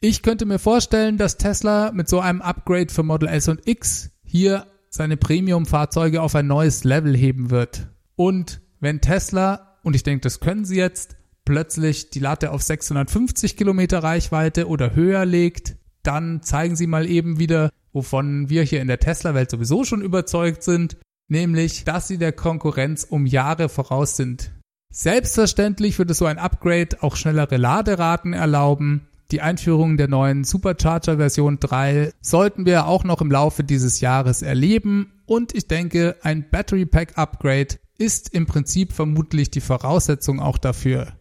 Ich 0.00 0.22
könnte 0.22 0.44
mir 0.44 0.58
vorstellen, 0.58 1.18
dass 1.18 1.38
Tesla 1.38 1.92
mit 1.92 2.08
so 2.08 2.20
einem 2.20 2.42
Upgrade 2.42 2.92
für 2.92 3.04
Model 3.04 3.28
S 3.28 3.48
und 3.48 3.66
X 3.66 4.10
hier 4.24 4.66
seine 4.90 5.16
Premium-Fahrzeuge 5.16 6.20
auf 6.20 6.34
ein 6.34 6.46
neues 6.46 6.84
Level 6.84 7.16
heben 7.16 7.50
wird. 7.50 7.88
Und 8.16 8.60
wenn 8.80 9.00
Tesla, 9.00 9.78
und 9.82 9.96
ich 9.96 10.02
denke, 10.02 10.22
das 10.22 10.40
können 10.40 10.64
sie 10.64 10.76
jetzt, 10.76 11.16
plötzlich 11.44 12.10
die 12.10 12.20
Latte 12.20 12.50
auf 12.50 12.62
650 12.62 13.56
Kilometer 13.56 14.02
Reichweite 14.02 14.68
oder 14.68 14.94
höher 14.94 15.24
legt, 15.24 15.76
dann 16.02 16.42
zeigen 16.42 16.76
sie 16.76 16.86
mal 16.86 17.08
eben 17.08 17.38
wieder, 17.38 17.70
wovon 17.92 18.48
wir 18.48 18.62
hier 18.62 18.80
in 18.80 18.88
der 18.88 19.00
Tesla-Welt 19.00 19.50
sowieso 19.50 19.84
schon 19.84 20.02
überzeugt 20.02 20.62
sind, 20.62 20.96
nämlich, 21.28 21.84
dass 21.84 22.08
sie 22.08 22.18
der 22.18 22.32
Konkurrenz 22.32 23.04
um 23.04 23.26
Jahre 23.26 23.68
voraus 23.68 24.16
sind. 24.16 24.52
Selbstverständlich 24.92 25.98
würde 25.98 26.14
so 26.14 26.26
ein 26.26 26.38
Upgrade 26.38 27.02
auch 27.02 27.16
schnellere 27.16 27.56
Laderaten 27.56 28.32
erlauben. 28.32 29.08
Die 29.32 29.40
Einführung 29.40 29.96
der 29.96 30.06
neuen 30.06 30.44
Supercharger 30.44 31.16
Version 31.16 31.58
3 31.58 32.12
sollten 32.20 32.66
wir 32.66 32.86
auch 32.86 33.02
noch 33.02 33.20
im 33.20 33.30
Laufe 33.30 33.64
dieses 33.64 34.00
Jahres 34.00 34.42
erleben 34.42 35.12
und 35.26 35.54
ich 35.54 35.66
denke, 35.66 36.16
ein 36.22 36.48
Battery 36.50 36.86
Pack 36.86 37.18
Upgrade 37.18 37.78
ist 37.98 38.34
im 38.34 38.46
Prinzip 38.46 38.92
vermutlich 38.92 39.50
die 39.50 39.60
Voraussetzung 39.60 40.40
auch 40.40 40.58
dafür. 40.58 41.14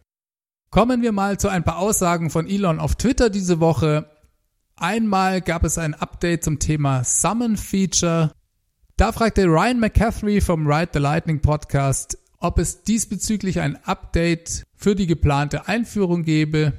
Kommen 0.74 1.04
wir 1.04 1.12
mal 1.12 1.38
zu 1.40 1.50
ein 1.50 1.64
paar 1.64 1.78
Aussagen 1.78 2.32
von 2.32 2.48
Elon 2.48 2.80
auf 2.80 2.96
Twitter 2.96 3.30
diese 3.30 3.60
Woche. 3.60 4.10
Einmal 4.76 5.40
gab 5.40 5.66
es 5.66 5.78
ein 5.78 5.94
Update 5.94 6.44
zum 6.44 6.58
Thema 6.58 7.04
Summon 7.04 7.58
Feature. 7.58 8.32
Da 8.98 9.12
fragte 9.12 9.46
Ryan 9.46 9.80
McCaffrey 9.80 10.42
vom 10.42 10.66
Ride 10.66 10.90
the 10.94 11.00
Lightning 11.00 11.42
Podcast, 11.42 12.18
ob 12.40 12.58
es 12.58 12.82
diesbezüglich 12.82 13.60
ein 13.60 13.78
Update 13.86 14.64
für 14.76 14.96
die 14.96 15.06
geplante 15.06 15.68
Einführung 15.68 16.24
gebe. 16.24 16.74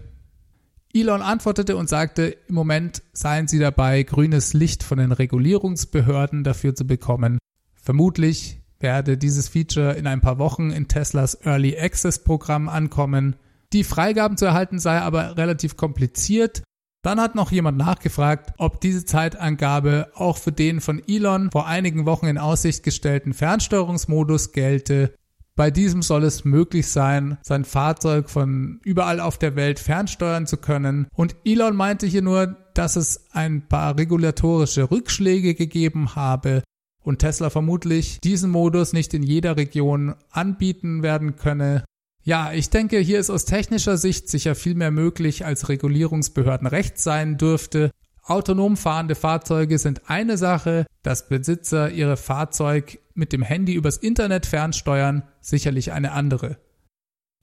Elon 0.93 1.23
antwortete 1.23 1.77
und 1.77 1.89
sagte, 1.89 2.37
im 2.49 2.57
Moment 2.57 3.01
seien 3.13 3.47
sie 3.47 3.61
dabei, 3.61 4.03
grünes 4.03 4.55
Licht 4.55 4.83
von 4.83 4.99
den 4.99 5.13
Regulierungsbehörden 5.13 6.43
dafür 6.43 6.75
zu 6.75 6.85
bekommen. 6.85 7.39
Vermutlich 7.77 8.61
werde 8.81 9.17
dieses 9.17 9.49
Feature 9.49 9.93
in 9.93 10.09
ein 10.09 10.21
paar 10.21 10.41
Wochen 10.41 10.71
in 10.71 10.89
Teslas 10.89 11.39
Early 11.45 11.79
Access 11.79 12.25
Programm 12.25 12.69
ankommen. 12.69 13.37
Die 13.75 13.83
Freigaben 13.83 14.37
zu 14.37 14.45
erhalten 14.45 14.79
sei 14.79 15.01
aber 15.01 15.37
relativ 15.37 15.77
kompliziert. 15.77 16.63
Dann 17.03 17.21
hat 17.21 17.35
noch 17.35 17.51
jemand 17.51 17.77
nachgefragt, 17.77 18.55
ob 18.57 18.81
diese 18.81 19.05
Zeitangabe 19.05 20.13
auch 20.15 20.39
für 20.39 20.53
den 20.53 20.81
von 20.81 21.03
Elon 21.07 21.51
vor 21.51 21.67
einigen 21.67 22.07
Wochen 22.07 22.27
in 22.27 22.39
Aussicht 22.39 22.85
gestellten 22.85 23.35
Fernsteuerungsmodus 23.35 24.53
gelte. 24.53 25.13
Bei 25.57 25.73
diesem 25.73 26.03
soll 26.03 26.23
es 26.23 26.45
möglich 26.45 26.87
sein, 26.87 27.37
sein 27.43 27.65
Fahrzeug 27.65 28.31
von 28.31 28.81
überall 28.85 29.19
auf 29.19 29.39
der 29.39 29.57
Welt 29.57 29.81
fernsteuern 29.81 30.47
zu 30.47 30.57
können. 30.57 31.09
Und 31.13 31.35
Elon 31.45 31.75
meinte 31.75 32.07
hier 32.07 32.23
nur, 32.23 32.57
dass 32.75 32.95
es 32.95 33.27
ein 33.33 33.67
paar 33.67 33.99
regulatorische 33.99 34.89
Rückschläge 34.89 35.57
gegeben 35.57 36.15
habe 36.15 36.63
und 37.03 37.19
Tesla 37.19 37.51
vermutlich 37.51 38.21
diesen 38.21 38.53
Modus 38.53 38.93
nicht 38.93 39.15
in 39.15 39.25
jeder 39.25 39.57
Region 39.57 40.15
anbieten 40.31 41.03
werden 41.03 41.35
könne. 41.35 41.85
Ja, 42.27 42.53
ich 42.53 42.71
denke, 42.71 42.99
hier 42.99 43.21
ist 43.21 43.29
aus 43.29 43.45
technischer 43.45 43.99
Sicht 43.99 44.31
sicher 44.31 44.55
viel 44.55 44.75
mehr 44.75 44.91
möglich, 44.91 45.45
als 45.45 45.69
Regulierungsbehörden 45.69 46.67
recht 46.67 46.99
sein 46.99 47.37
dürfte. 47.37 47.91
Autonom 48.23 48.79
fahrende 48.79 49.15
Fahrzeuge 49.15 49.79
sind 49.79 50.09
eine 50.09 50.39
Sache, 50.39 50.87
dass 51.03 51.29
Besitzer 51.29 51.91
ihre 51.91 52.17
Fahrzeug 52.17 52.99
mit 53.13 53.35
dem 53.35 53.43
Handy 53.43 53.75
übers 53.75 53.99
Internet 53.99 54.47
fernsteuern, 54.47 55.23
sicherlich 55.43 55.93
eine 55.93 56.13
andere. 56.13 56.57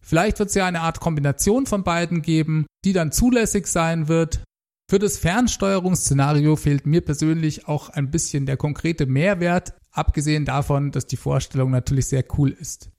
Vielleicht 0.02 0.40
wird 0.40 0.50
es 0.50 0.56
ja 0.56 0.66
eine 0.66 0.82
Art 0.82 1.00
Kombination 1.00 1.68
von 1.68 1.84
beiden 1.84 2.24
geben, 2.24 2.66
die 2.84 2.94
dann 2.94 3.12
zulässig 3.12 3.68
sein 3.68 4.08
wird. 4.08 4.42
Für 4.90 4.98
das 4.98 5.20
Fernsteuerungsszenario 5.20 6.56
fehlt 6.56 6.88
mir 6.88 7.02
persönlich 7.02 7.68
auch 7.68 7.90
ein 7.90 8.10
bisschen 8.10 8.48
der 8.48 8.58
konkrete 8.58 9.06
Mehrwert, 9.06 9.74
abgesehen 9.92 10.44
davon, 10.44 10.92
dass 10.92 11.06
die 11.06 11.18
Vorstellung 11.18 11.70
natürlich 11.70 12.08
sehr 12.08 12.26
cool 12.38 12.50
ist. 12.50 12.91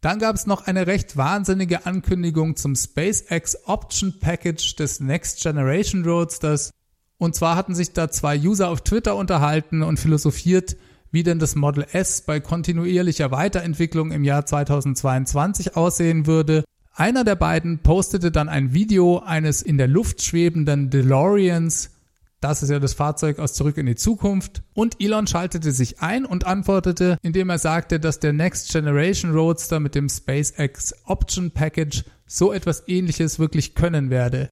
Dann 0.00 0.18
gab 0.18 0.36
es 0.36 0.46
noch 0.46 0.66
eine 0.66 0.86
recht 0.86 1.16
wahnsinnige 1.16 1.86
Ankündigung 1.86 2.56
zum 2.56 2.76
SpaceX 2.76 3.56
Option 3.66 4.18
Package 4.20 4.76
des 4.76 5.00
Next 5.00 5.42
Generation 5.42 6.04
Roadsters, 6.04 6.70
und 7.18 7.34
zwar 7.34 7.56
hatten 7.56 7.74
sich 7.74 7.92
da 7.92 8.10
zwei 8.10 8.38
User 8.38 8.68
auf 8.68 8.82
Twitter 8.82 9.16
unterhalten 9.16 9.82
und 9.82 9.98
philosophiert, 9.98 10.76
wie 11.10 11.22
denn 11.22 11.38
das 11.38 11.54
Model 11.54 11.86
S 11.92 12.22
bei 12.22 12.40
kontinuierlicher 12.40 13.30
Weiterentwicklung 13.30 14.12
im 14.12 14.22
Jahr 14.22 14.44
2022 14.44 15.76
aussehen 15.76 16.26
würde. 16.26 16.64
Einer 16.92 17.24
der 17.24 17.36
beiden 17.36 17.78
postete 17.78 18.30
dann 18.30 18.48
ein 18.48 18.74
Video 18.74 19.20
eines 19.20 19.62
in 19.62 19.78
der 19.78 19.88
Luft 19.88 20.22
schwebenden 20.22 20.90
DeLoreans. 20.90 21.95
Das 22.40 22.62
ist 22.62 22.68
ja 22.68 22.78
das 22.78 22.94
Fahrzeug 22.94 23.38
aus 23.38 23.54
Zurück 23.54 23.78
in 23.78 23.86
die 23.86 23.94
Zukunft. 23.94 24.62
Und 24.74 25.00
Elon 25.00 25.26
schaltete 25.26 25.72
sich 25.72 26.00
ein 26.00 26.26
und 26.26 26.46
antwortete, 26.46 27.18
indem 27.22 27.48
er 27.48 27.58
sagte, 27.58 27.98
dass 27.98 28.20
der 28.20 28.32
Next 28.32 28.70
Generation 28.70 29.32
Roadster 29.32 29.80
mit 29.80 29.94
dem 29.94 30.08
SpaceX 30.08 30.94
Option 31.04 31.50
Package 31.50 32.04
so 32.26 32.52
etwas 32.52 32.86
ähnliches 32.88 33.38
wirklich 33.38 33.74
können 33.74 34.10
werde. 34.10 34.50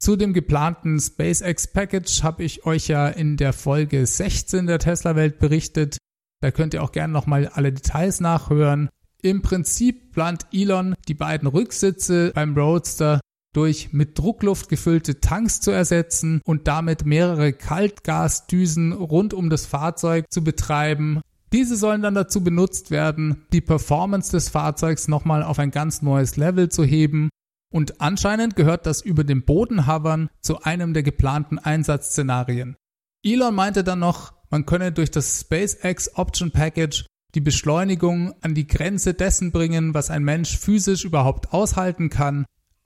Zu 0.00 0.16
dem 0.16 0.32
geplanten 0.32 0.98
SpaceX 0.98 1.68
Package 1.68 2.24
habe 2.24 2.42
ich 2.42 2.66
euch 2.66 2.88
ja 2.88 3.06
in 3.06 3.36
der 3.36 3.52
Folge 3.52 4.04
16 4.04 4.66
der 4.66 4.80
Tesla 4.80 5.14
Welt 5.14 5.38
berichtet. 5.38 5.98
Da 6.40 6.50
könnt 6.50 6.74
ihr 6.74 6.82
auch 6.82 6.90
gerne 6.90 7.12
nochmal 7.12 7.46
alle 7.46 7.72
Details 7.72 8.18
nachhören. 8.18 8.88
Im 9.22 9.42
Prinzip 9.42 10.10
plant 10.10 10.46
Elon, 10.52 10.96
die 11.06 11.14
beiden 11.14 11.46
Rücksitze 11.46 12.32
beim 12.34 12.56
Roadster 12.56 13.20
durch 13.52 13.92
mit 13.92 14.18
Druckluft 14.18 14.68
gefüllte 14.68 15.20
Tanks 15.20 15.60
zu 15.60 15.70
ersetzen 15.70 16.40
und 16.44 16.68
damit 16.68 17.04
mehrere 17.04 17.52
Kaltgasdüsen 17.52 18.92
rund 18.92 19.34
um 19.34 19.50
das 19.50 19.66
Fahrzeug 19.66 20.26
zu 20.30 20.42
betreiben. 20.42 21.20
Diese 21.52 21.76
sollen 21.76 22.00
dann 22.00 22.14
dazu 22.14 22.42
benutzt 22.42 22.90
werden, 22.90 23.44
die 23.52 23.60
Performance 23.60 24.32
des 24.32 24.48
Fahrzeugs 24.48 25.06
nochmal 25.06 25.42
auf 25.42 25.58
ein 25.58 25.70
ganz 25.70 26.00
neues 26.00 26.36
Level 26.36 26.70
zu 26.70 26.82
heben 26.82 27.28
und 27.72 28.00
anscheinend 28.00 28.56
gehört 28.56 28.86
das 28.86 29.00
über 29.00 29.24
dem 29.24 29.44
Boden 29.44 29.86
hovern 29.86 30.28
zu 30.40 30.62
einem 30.62 30.94
der 30.94 31.02
geplanten 31.02 31.58
Einsatzszenarien. 31.58 32.76
Elon 33.24 33.54
meinte 33.54 33.84
dann 33.84 33.98
noch, 33.98 34.32
man 34.50 34.66
könne 34.66 34.92
durch 34.92 35.10
das 35.10 35.40
SpaceX 35.40 36.16
Option 36.16 36.50
Package 36.50 37.06
die 37.34 37.40
Beschleunigung 37.40 38.34
an 38.42 38.54
die 38.54 38.66
Grenze 38.66 39.14
dessen 39.14 39.52
bringen, 39.52 39.94
was 39.94 40.10
ein 40.10 40.22
Mensch 40.22 40.58
physisch 40.58 41.04
überhaupt 41.04 41.52
aushalten 41.52 42.10
kann. 42.10 42.44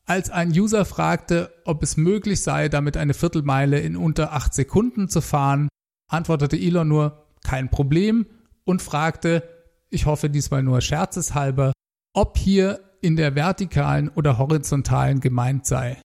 Als 0.08 0.30
ein 0.30 0.52
User 0.52 0.84
fragte, 0.84 1.52
ob 1.64 1.82
es 1.82 1.96
möglich 1.96 2.40
sei, 2.40 2.68
damit 2.68 2.96
eine 2.96 3.12
Viertelmeile 3.12 3.80
in 3.80 3.96
unter 3.96 4.32
acht 4.32 4.54
Sekunden 4.54 5.08
zu 5.08 5.20
fahren, 5.20 5.68
antwortete 6.08 6.56
Elon 6.56 6.86
nur 6.86 7.26
kein 7.44 7.70
Problem 7.70 8.26
und 8.64 8.82
fragte, 8.82 9.42
ich 9.90 10.06
hoffe 10.06 10.30
diesmal 10.30 10.62
nur 10.62 10.80
scherzeshalber, 10.80 11.72
ob 12.12 12.38
hier 12.38 12.80
in 13.00 13.16
der 13.16 13.34
vertikalen 13.34 14.08
oder 14.08 14.38
horizontalen 14.38 15.20
gemeint 15.20 15.66
sei. 15.66 16.00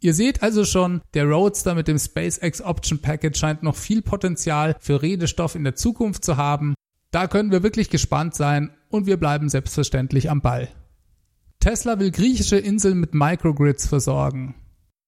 Ihr 0.00 0.12
seht 0.12 0.42
also 0.42 0.64
schon, 0.64 1.00
der 1.14 1.24
Roadster 1.24 1.74
mit 1.74 1.88
dem 1.88 1.98
SpaceX 1.98 2.60
Option 2.60 3.00
Package 3.00 3.38
scheint 3.38 3.62
noch 3.62 3.76
viel 3.76 4.02
Potenzial 4.02 4.76
für 4.80 5.00
Redestoff 5.00 5.54
in 5.54 5.64
der 5.64 5.76
Zukunft 5.76 6.24
zu 6.24 6.36
haben. 6.36 6.74
Da 7.12 7.28
können 7.28 7.50
wir 7.50 7.62
wirklich 7.62 7.88
gespannt 7.88 8.34
sein 8.34 8.70
und 8.88 9.06
wir 9.06 9.16
bleiben 9.16 9.48
selbstverständlich 9.48 10.28
am 10.28 10.42
Ball. 10.42 10.68
Tesla 11.62 12.00
will 12.00 12.10
griechische 12.10 12.56
Inseln 12.56 12.98
mit 12.98 13.14
Microgrids 13.14 13.86
versorgen. 13.86 14.56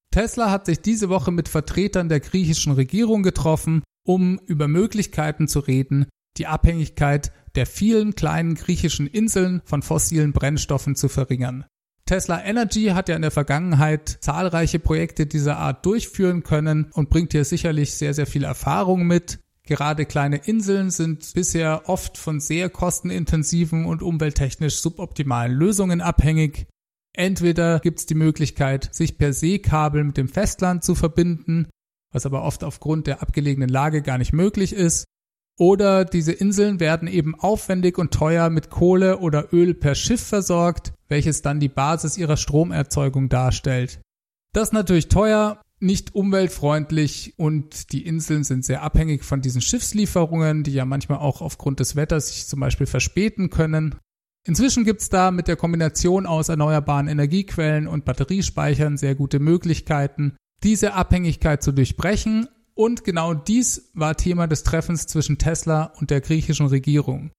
Tesla 0.09 0.49
hat 0.49 0.67
sich 0.67 0.79
diese 0.79 1.09
Woche 1.09 1.29
mit 1.31 1.49
Vertretern 1.49 2.07
der 2.07 2.21
griechischen 2.21 2.71
Regierung 2.71 3.23
getroffen, 3.23 3.83
um 4.07 4.39
über 4.45 4.69
Möglichkeiten 4.69 5.49
zu 5.49 5.59
reden, 5.59 6.05
die 6.37 6.47
Abhängigkeit 6.47 7.33
der 7.55 7.65
vielen 7.65 8.15
kleinen 8.15 8.55
griechischen 8.55 9.05
Inseln 9.05 9.63
von 9.65 9.81
fossilen 9.81 10.31
Brennstoffen 10.31 10.95
zu 10.95 11.09
verringern. 11.09 11.65
Tesla 12.05 12.41
Energy 12.41 12.85
hat 12.85 13.09
ja 13.09 13.17
in 13.17 13.23
der 13.23 13.31
Vergangenheit 13.31 14.07
zahlreiche 14.07 14.79
Projekte 14.79 15.25
dieser 15.25 15.57
Art 15.57 15.85
durchführen 15.85 16.43
können 16.43 16.89
und 16.93 17.09
bringt 17.09 17.33
hier 17.33 17.43
sicherlich 17.43 17.95
sehr, 17.95 18.13
sehr 18.13 18.27
viel 18.27 18.45
Erfahrung 18.45 19.05
mit. 19.05 19.39
Gerade 19.65 20.05
kleine 20.05 20.37
Inseln 20.37 20.91
sind 20.91 21.33
bisher 21.33 21.89
oft 21.89 22.17
von 22.17 22.39
sehr 22.39 22.69
kostenintensiven 22.69 23.85
und 23.85 24.03
umwelttechnisch 24.03 24.79
suboptimalen 24.79 25.51
Lösungen 25.51 26.01
abhängig. 26.01 26.67
Entweder 27.13 27.79
gibt 27.79 27.99
es 27.99 28.05
die 28.05 28.15
Möglichkeit, 28.15 28.93
sich 28.93 29.17
per 29.17 29.33
Seekabel 29.33 30.03
mit 30.03 30.17
dem 30.17 30.27
Festland 30.27 30.83
zu 30.83 30.95
verbinden, 30.95 31.67
was 32.11 32.25
aber 32.25 32.43
oft 32.43 32.63
aufgrund 32.63 33.07
der 33.07 33.21
abgelegenen 33.21 33.69
Lage 33.69 34.01
gar 34.01 34.17
nicht 34.17 34.33
möglich 34.33 34.73
ist, 34.73 35.05
oder 35.57 36.03
diese 36.03 36.33
Inseln 36.33 36.79
werden 36.81 37.07
eben 37.07 37.33
aufwendig 37.39 37.97
und 37.97 38.13
teuer 38.13 38.49
mit 38.49 38.69
Kohle 38.69 39.19
oder 39.19 39.53
Öl 39.53 39.73
per 39.73 39.95
Schiff 39.95 40.21
versorgt, 40.21 40.93
welches 41.07 41.41
dann 41.41 41.61
die 41.61 41.69
Basis 41.69 42.17
ihrer 42.17 42.35
Stromerzeugung 42.35 43.29
darstellt. 43.29 44.01
Das 44.53 44.69
ist 44.69 44.73
natürlich 44.73 45.07
teuer, 45.07 45.61
nicht 45.85 46.15
umweltfreundlich 46.15 47.35
und 47.37 47.91
die 47.91 48.05
Inseln 48.05 48.43
sind 48.43 48.65
sehr 48.65 48.81
abhängig 48.81 49.23
von 49.23 49.41
diesen 49.41 49.61
Schiffslieferungen, 49.61 50.63
die 50.63 50.73
ja 50.73 50.85
manchmal 50.85 51.19
auch 51.19 51.41
aufgrund 51.41 51.79
des 51.79 51.95
Wetters 51.95 52.27
sich 52.27 52.47
zum 52.47 52.59
Beispiel 52.59 52.87
verspäten 52.87 53.49
können. 53.49 53.95
Inzwischen 54.47 54.83
gibt's 54.83 55.09
da 55.09 55.31
mit 55.31 55.47
der 55.47 55.55
Kombination 55.55 56.25
aus 56.25 56.49
erneuerbaren 56.49 57.07
Energiequellen 57.07 57.87
und 57.87 58.05
Batteriespeichern 58.05 58.97
sehr 58.97 59.15
gute 59.15 59.39
Möglichkeiten, 59.39 60.35
diese 60.63 60.93
Abhängigkeit 60.93 61.63
zu 61.63 61.71
durchbrechen 61.71 62.47
und 62.73 63.03
genau 63.03 63.33
dies 63.33 63.91
war 63.93 64.17
Thema 64.17 64.47
des 64.47 64.63
Treffens 64.63 65.07
zwischen 65.07 65.37
Tesla 65.37 65.93
und 65.99 66.09
der 66.09 66.21
griechischen 66.21 66.67
Regierung. 66.67 67.31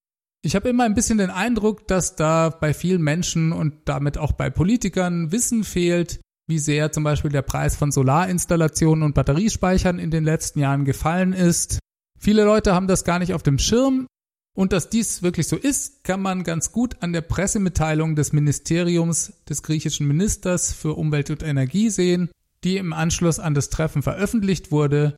Ich 0.42 0.54
habe 0.54 0.68
immer 0.68 0.84
ein 0.84 0.94
bisschen 0.94 1.18
den 1.18 1.30
Eindruck, 1.30 1.88
dass 1.88 2.16
da 2.16 2.50
bei 2.50 2.72
vielen 2.72 3.02
Menschen 3.02 3.52
und 3.52 3.74
damit 3.86 4.16
auch 4.18 4.32
bei 4.32 4.50
Politikern 4.50 5.32
Wissen 5.32 5.64
fehlt, 5.64 6.20
wie 6.46 6.58
sehr 6.58 6.92
zum 6.92 7.04
Beispiel 7.04 7.30
der 7.30 7.42
Preis 7.42 7.76
von 7.76 7.92
Solarinstallationen 7.92 9.04
und 9.04 9.14
Batteriespeichern 9.14 9.98
in 9.98 10.10
den 10.10 10.24
letzten 10.24 10.60
Jahren 10.60 10.84
gefallen 10.84 11.32
ist. 11.32 11.78
Viele 12.18 12.44
Leute 12.44 12.74
haben 12.74 12.86
das 12.86 13.04
gar 13.04 13.18
nicht 13.18 13.34
auf 13.34 13.42
dem 13.42 13.58
Schirm. 13.58 14.06
Und 14.54 14.72
dass 14.72 14.88
dies 14.88 15.22
wirklich 15.22 15.48
so 15.48 15.56
ist, 15.56 16.02
kann 16.02 16.22
man 16.22 16.42
ganz 16.42 16.72
gut 16.72 17.02
an 17.02 17.12
der 17.12 17.20
Pressemitteilung 17.20 18.16
des 18.16 18.32
Ministeriums 18.32 19.34
des 19.46 19.62
griechischen 19.62 20.06
Ministers 20.06 20.72
für 20.72 20.94
Umwelt 20.94 21.28
und 21.28 21.42
Energie 21.42 21.90
sehen, 21.90 22.30
die 22.64 22.78
im 22.78 22.94
Anschluss 22.94 23.38
an 23.38 23.52
das 23.52 23.68
Treffen 23.68 24.02
veröffentlicht 24.02 24.70
wurde 24.70 25.16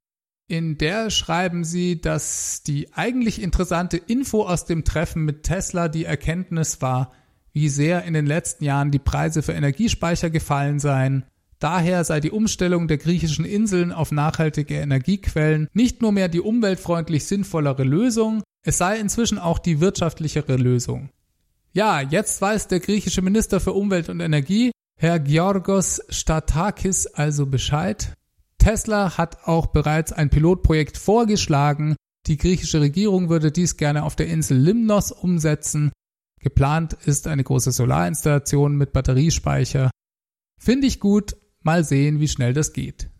in 0.49 0.79
der 0.79 1.11
schreiben 1.11 1.63
sie, 1.63 2.01
dass 2.01 2.63
die 2.63 2.95
eigentlich 2.95 3.43
interessante 3.43 3.99
Info 3.99 4.45
aus 4.45 4.65
dem 4.65 4.83
Treffen 4.83 5.27
mit 5.27 5.43
Tesla 5.43 5.89
die 5.89 6.07
Erkenntnis 6.07 6.81
war, 6.81 7.13
wie 7.59 7.69
sehr 7.69 8.05
in 8.05 8.15
den 8.15 8.25
letzten 8.25 8.63
Jahren 8.63 8.93
die 8.93 9.01
Preise 9.01 9.43
für 9.43 9.53
Energiespeicher 9.53 10.31
gefallen 10.31 10.79
seien. 10.79 11.25
Daher 11.59 12.05
sei 12.05 12.21
die 12.21 12.31
Umstellung 12.31 12.87
der 12.87 12.99
griechischen 12.99 13.45
Inseln 13.45 13.91
auf 13.91 14.13
nachhaltige 14.13 14.77
Energiequellen 14.77 15.67
nicht 15.73 16.01
nur 16.01 16.13
mehr 16.13 16.29
die 16.29 16.41
umweltfreundlich 16.41 17.27
sinnvollere 17.27 17.83
Lösung, 17.83 18.45
es 18.65 18.79
sei 18.79 19.01
inzwischen 19.01 19.41
auch 19.41 19.59
die 19.59 19.81
wirtschaftlichere 19.81 20.55
Lösung. 20.55 21.11
Ja, 21.73 22.01
jetzt 22.01 22.41
weiß 22.41 22.69
der 22.69 22.79
griechische 22.79 23.23
Minister 23.23 23.59
für 23.59 23.73
Umwelt 23.73 24.09
und 24.09 24.21
Energie, 24.21 24.71
Herr 24.97 25.19
Georgos 25.19 26.01
Statakis, 26.11 27.09
also 27.09 27.47
Bescheid. 27.47 28.15
Tesla 28.59 29.19
hat 29.19 29.45
auch 29.49 29.67
bereits 29.67 30.13
ein 30.13 30.31
Pilotprojekt 30.31 30.97
vorgeschlagen, 30.97 31.97
Die 32.29 32.37
griechische 32.37 32.83
Regierung 32.83 33.31
würde 33.31 33.51
dies 33.51 33.79
gerne 33.79 34.03
auf 34.05 34.15
der 34.15 34.27
Insel 34.29 34.59
Limnos 34.59 35.13
umsetzen. 35.13 35.93
Geplant 36.41 36.93
ist 36.93 37.27
eine 37.27 37.45
große 37.45 37.73
Solarinstallation 37.73 38.77
mit 38.77 38.93
Batteriespeicher. 38.93 39.91
Finde 40.61 40.87
ich 40.87 41.01
gut, 41.01 41.37
mal 41.63 41.85
sehen, 41.85 42.21
wie 42.21 42.29
schnell 42.29 42.55
das 42.55 42.73
geht. 42.73 43.11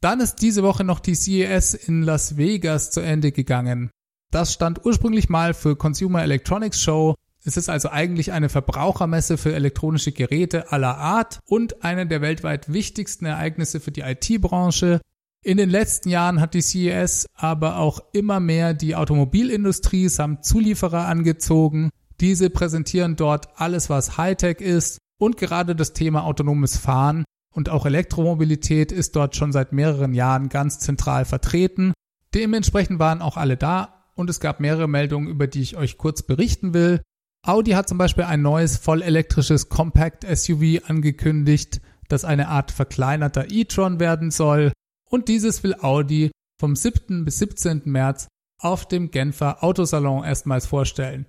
Dann 0.00 0.20
ist 0.20 0.36
diese 0.36 0.62
Woche 0.62 0.84
noch 0.84 1.00
die 1.00 1.14
CES 1.14 1.74
in 1.74 2.02
Las 2.02 2.36
Vegas 2.36 2.90
zu 2.90 3.00
Ende 3.00 3.32
gegangen. 3.32 3.90
Das 4.30 4.52
stand 4.52 4.84
ursprünglich 4.84 5.28
mal 5.28 5.54
für 5.54 5.76
Consumer 5.76 6.22
Electronics 6.22 6.82
Show. 6.82 7.14
Es 7.44 7.56
ist 7.56 7.70
also 7.70 7.88
eigentlich 7.88 8.32
eine 8.32 8.48
Verbrauchermesse 8.48 9.38
für 9.38 9.54
elektronische 9.54 10.12
Geräte 10.12 10.72
aller 10.72 10.98
Art 10.98 11.40
und 11.46 11.84
eine 11.84 12.06
der 12.06 12.20
weltweit 12.20 12.72
wichtigsten 12.72 13.26
Ereignisse 13.26 13.80
für 13.80 13.92
die 13.92 14.00
IT-Branche. 14.00 15.00
In 15.44 15.58
den 15.58 15.68
letzten 15.68 16.08
Jahren 16.08 16.40
hat 16.40 16.54
die 16.54 16.62
CES 16.62 17.26
aber 17.34 17.76
auch 17.76 18.00
immer 18.14 18.40
mehr 18.40 18.72
die 18.72 18.96
Automobilindustrie 18.96 20.08
samt 20.08 20.46
Zulieferer 20.46 21.06
angezogen. 21.06 21.90
Diese 22.18 22.48
präsentieren 22.48 23.16
dort 23.16 23.48
alles, 23.60 23.90
was 23.90 24.16
Hightech 24.16 24.62
ist 24.62 24.96
und 25.18 25.36
gerade 25.36 25.76
das 25.76 25.92
Thema 25.92 26.24
autonomes 26.24 26.78
Fahren 26.78 27.24
und 27.52 27.68
auch 27.68 27.84
Elektromobilität 27.84 28.90
ist 28.90 29.16
dort 29.16 29.36
schon 29.36 29.52
seit 29.52 29.74
mehreren 29.74 30.14
Jahren 30.14 30.48
ganz 30.48 30.78
zentral 30.78 31.26
vertreten. 31.26 31.92
Dementsprechend 32.32 32.98
waren 32.98 33.20
auch 33.20 33.36
alle 33.36 33.58
da 33.58 34.06
und 34.14 34.30
es 34.30 34.40
gab 34.40 34.60
mehrere 34.60 34.88
Meldungen, 34.88 35.28
über 35.28 35.46
die 35.46 35.60
ich 35.60 35.76
euch 35.76 35.98
kurz 35.98 36.22
berichten 36.22 36.72
will. 36.72 37.02
Audi 37.42 37.72
hat 37.72 37.86
zum 37.86 37.98
Beispiel 37.98 38.24
ein 38.24 38.40
neues 38.40 38.78
vollelektrisches 38.78 39.68
Compact 39.68 40.24
SUV 40.24 40.88
angekündigt, 40.88 41.82
das 42.08 42.24
eine 42.24 42.48
Art 42.48 42.70
verkleinerter 42.70 43.50
e-tron 43.50 44.00
werden 44.00 44.30
soll. 44.30 44.72
Und 45.14 45.28
dieses 45.28 45.62
will 45.62 45.76
Audi 45.80 46.32
vom 46.58 46.74
7. 46.74 47.24
bis 47.24 47.38
17. 47.38 47.82
März 47.84 48.26
auf 48.58 48.88
dem 48.88 49.12
Genfer 49.12 49.62
Autosalon 49.62 50.24
erstmals 50.24 50.66
vorstellen. 50.66 51.26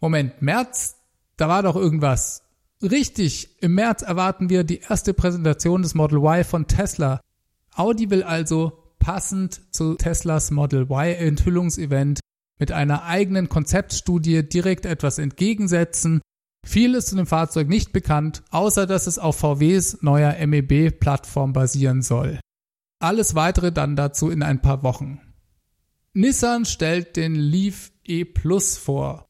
Moment, 0.00 0.42
März? 0.42 0.96
Da 1.36 1.48
war 1.48 1.62
doch 1.62 1.76
irgendwas. 1.76 2.42
Richtig, 2.82 3.62
im 3.62 3.76
März 3.76 4.02
erwarten 4.02 4.50
wir 4.50 4.64
die 4.64 4.80
erste 4.80 5.14
Präsentation 5.14 5.82
des 5.82 5.94
Model 5.94 6.18
Y 6.18 6.42
von 6.42 6.66
Tesla. 6.66 7.20
Audi 7.72 8.10
will 8.10 8.24
also 8.24 8.72
passend 8.98 9.60
zu 9.72 9.94
Teslas 9.94 10.50
Model 10.50 10.90
Y 10.90 11.14
Enthüllungsevent 11.14 12.18
mit 12.58 12.72
einer 12.72 13.04
eigenen 13.04 13.48
Konzeptstudie 13.48 14.42
direkt 14.42 14.86
etwas 14.86 15.18
entgegensetzen. 15.18 16.20
Viel 16.66 16.96
ist 16.96 17.06
zu 17.06 17.14
dem 17.14 17.26
Fahrzeug 17.26 17.68
nicht 17.68 17.92
bekannt, 17.92 18.42
außer 18.50 18.88
dass 18.88 19.06
es 19.06 19.20
auf 19.20 19.36
VWs 19.36 19.98
neuer 20.02 20.34
MEB-Plattform 20.44 21.52
basieren 21.52 22.02
soll. 22.02 22.40
Alles 23.00 23.34
weitere 23.34 23.72
dann 23.72 23.96
dazu 23.96 24.30
in 24.30 24.42
ein 24.42 24.60
paar 24.60 24.82
Wochen. 24.82 25.20
Nissan 26.12 26.66
stellt 26.66 27.16
den 27.16 27.34
Leaf 27.34 27.92
E 28.04 28.24
Plus 28.24 28.76
vor. 28.76 29.26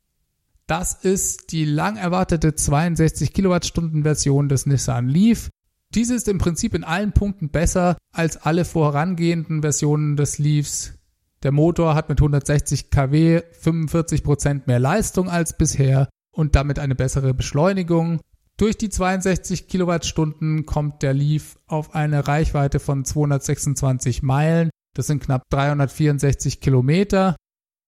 Das 0.67 0.95
ist 0.95 1.53
die 1.53 1.65
lang 1.65 1.97
erwartete 1.97 2.55
62 2.55 3.33
Kilowattstunden 3.33 4.03
Version 4.03 4.49
des 4.49 4.67
Nissan 4.67 5.09
Leaf. 5.09 5.51
Diese 5.95 6.15
ist 6.15 6.27
im 6.29 6.39
Prinzip 6.39 6.75
in 6.75 6.85
allen 6.85 7.13
Punkten 7.13 7.51
besser 7.51 7.97
als 8.13 8.37
alle 8.37 8.65
vorangehenden 8.65 9.63
Versionen 9.63 10.17
des 10.17 10.39
Leafs. 10.39 10.95
Der 11.43 11.53
Motor 11.53 11.95
hat 11.95 12.09
mit 12.09 12.21
160 12.21 12.91
kW 12.91 13.41
45% 13.63 14.63
mehr 14.67 14.79
Leistung 14.79 15.29
als 15.29 15.57
bisher 15.57 16.09
und 16.33 16.57
damit 16.57 16.79
eine 16.79 16.95
bessere 16.95 17.35
Beschleunigung. 17.35 18.21
Durch 18.61 18.77
die 18.77 18.91
62 18.91 19.69
Kilowattstunden 19.69 20.67
kommt 20.67 21.01
der 21.01 21.15
Leaf 21.15 21.59
auf 21.67 21.95
eine 21.95 22.29
Reichweite 22.29 22.79
von 22.79 23.07
226 23.07 24.23
Meilen. 24.23 24.69
Das 24.95 25.07
sind 25.07 25.23
knapp 25.23 25.45
364 25.49 26.61
Kilometer. 26.61 27.37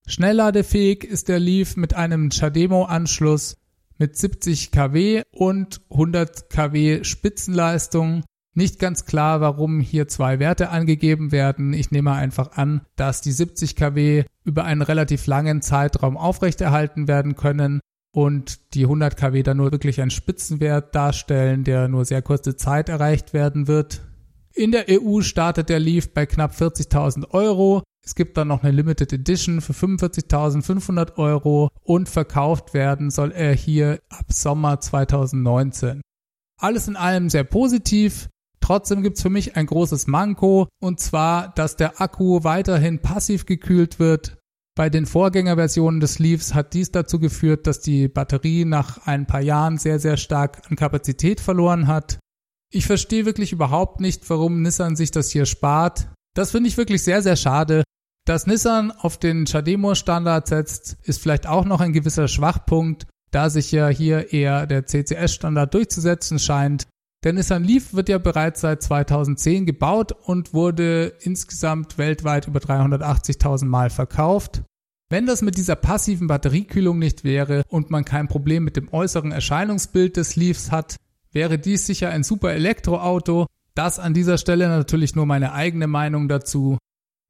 Schnellladefähig 0.07 1.05
ist 1.05 1.29
der 1.29 1.41
Leaf 1.41 1.77
mit 1.77 1.93
einem 1.93 2.31
Chademo-Anschluss 2.31 3.59
mit 3.99 4.17
70 4.17 4.71
kW 4.71 5.25
und 5.31 5.83
100 5.91 6.49
kW 6.49 7.05
Spitzenleistung. 7.05 8.25
Nicht 8.55 8.79
ganz 8.79 9.05
klar, 9.05 9.43
warum 9.43 9.79
hier 9.79 10.09
zwei 10.09 10.39
Werte 10.39 10.71
angegeben 10.71 11.33
werden. 11.33 11.75
Ich 11.75 11.91
nehme 11.91 12.13
einfach 12.13 12.53
an, 12.53 12.87
dass 12.97 13.21
die 13.21 13.33
70 13.33 13.77
kW 13.77 14.25
über 14.43 14.65
einen 14.65 14.81
relativ 14.81 15.27
langen 15.27 15.61
Zeitraum 15.61 16.17
aufrechterhalten 16.17 17.09
werden 17.09 17.37
können 17.37 17.81
und 18.13 18.75
die 18.75 18.85
100 18.85 19.17
kW 19.17 19.43
dann 19.43 19.57
nur 19.57 19.73
wirklich 19.73 20.01
einen 20.01 20.11
Spitzenwert 20.11 20.95
darstellen, 20.95 21.65
der 21.65 21.89
nur 21.89 22.05
sehr 22.05 22.23
kurze 22.23 22.57
Zeit 22.57 22.89
erreicht 22.89 23.33
werden 23.33 23.67
wird. 23.69 24.03
In 24.55 24.71
der 24.71 24.87
EU 24.89 25.23
startet 25.23 25.71
der 25.71 25.81
Leaf 25.81 26.13
bei 26.13 26.27
knapp 26.27 26.53
40.000 26.53 27.31
Euro. 27.31 27.83
Es 28.05 28.15
gibt 28.15 28.37
dann 28.37 28.49
noch 28.49 28.63
eine 28.63 28.73
Limited 28.73 29.13
Edition 29.13 29.61
für 29.61 29.73
45.500 29.73 31.17
Euro 31.17 31.71
und 31.83 32.09
verkauft 32.09 32.75
werden 32.75 33.11
soll 33.11 33.33
er 33.33 33.55
hier 33.55 34.01
ab 34.11 34.27
Sommer 34.29 34.81
2019. 34.81 36.03
Alles 36.61 36.89
in 36.89 36.97
allem 36.97 37.31
sehr 37.31 37.45
positiv. 37.45 38.29
Trotzdem 38.61 39.03
gibt's 39.03 39.23
für 39.23 39.31
mich 39.31 39.57
ein 39.57 39.67
großes 39.67 40.07
Manko, 40.07 40.69
und 40.81 41.01
zwar, 41.01 41.53
dass 41.55 41.77
der 41.77 42.01
Akku 42.01 42.45
weiterhin 42.45 43.01
passiv 43.01 43.47
gekühlt 43.47 43.99
wird. 43.99 44.39
Bei 44.75 44.89
den 44.89 45.05
Vorgängerversionen 45.05 46.01
des 46.01 46.19
Leafs 46.19 46.55
hat 46.55 46.73
dies 46.73 46.91
dazu 46.91 47.19
geführt, 47.19 47.67
dass 47.67 47.81
die 47.81 48.09
Batterie 48.09 48.65
nach 48.65 49.07
ein 49.07 49.27
paar 49.27 49.43
Jahren 49.43 49.77
sehr, 49.77 49.99
sehr 49.99 50.17
stark 50.17 50.63
an 50.71 50.77
Kapazität 50.77 51.41
verloren 51.41 51.89
hat. 51.89 52.19
Ich 52.73 52.87
verstehe 52.87 53.27
wirklich 53.27 53.53
überhaupt 53.53 54.01
nicht, 54.01 54.29
warum 54.31 54.63
Nissan 54.63 54.97
sich 54.97 55.11
das 55.11 55.31
hier 55.31 55.45
spart. 55.45 56.09
Das 56.35 56.53
finde 56.53 56.69
ich 56.69 56.79
wirklich 56.79 57.03
sehr, 57.05 57.21
sehr 57.21 57.37
schade. 57.37 57.85
Dass 58.25 58.47
Nissan 58.47 58.93
auf 58.93 59.19
den 59.19 59.47
Chademo-Standard 59.47 60.47
setzt, 60.47 60.97
ist 61.03 61.21
vielleicht 61.21 61.47
auch 61.47 61.67
noch 61.67 61.81
ein 61.81 61.93
gewisser 61.93 62.29
Schwachpunkt, 62.29 63.07
da 63.31 63.51
sich 63.51 63.73
ja 63.73 63.89
hier 63.89 64.33
eher 64.33 64.67
der 64.67 64.87
CCS-Standard 64.87 65.75
durchzusetzen 65.75 66.39
scheint. 66.39 66.87
Der 67.25 67.33
Nissan 67.33 67.63
Leaf 67.63 67.95
wird 67.95 68.09
ja 68.09 68.19
bereits 68.19 68.63
seit 68.63 68.83
2010 68.83 69.65
gebaut 69.65 70.11
und 70.11 70.55
wurde 70.55 71.13
insgesamt 71.21 71.97
weltweit 71.97 72.49
über 72.49 72.59
380.000 72.59 73.67
Mal 73.67 73.91
verkauft. 73.91 74.63
Wenn 75.09 75.27
das 75.27 75.41
mit 75.41 75.57
dieser 75.57 75.77
passiven 75.77 76.27
Batteriekühlung 76.27 76.99
nicht 76.99 77.23
wäre 77.23 77.63
und 77.69 77.91
man 77.91 78.05
kein 78.05 78.27
Problem 78.27 78.65
mit 78.65 78.77
dem 78.77 78.93
äußeren 78.93 79.31
Erscheinungsbild 79.31 80.17
des 80.17 80.35
Leafs 80.35 80.73
hat, 80.73 80.97
wäre 81.31 81.59
dies 81.59 81.87
sicher 81.87 82.11
ein 82.11 82.25
super 82.25 82.55
Elektroauto. 82.55 83.47
Das 83.75 84.01
an 84.01 84.15
dieser 84.15 84.37
Stelle 84.37 84.69
natürlich 84.69 85.15
nur 85.15 85.27
meine 85.27 85.53
eigene 85.53 85.87
Meinung 85.87 86.29
dazu. 86.29 86.77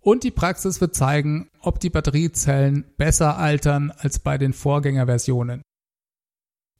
Und 0.01 0.25
die 0.25 0.31
Praxis 0.31 0.81
wird 0.81 0.95
zeigen, 0.95 1.49
ob 1.61 1.81
die 1.81 1.91
Batteriezellen 1.91 2.87
besser 2.97 3.37
altern 3.37 3.93
als 3.97 4.21
bei 4.21 4.39
den 4.39 4.55
Vorgängerversionen. 4.55 5.63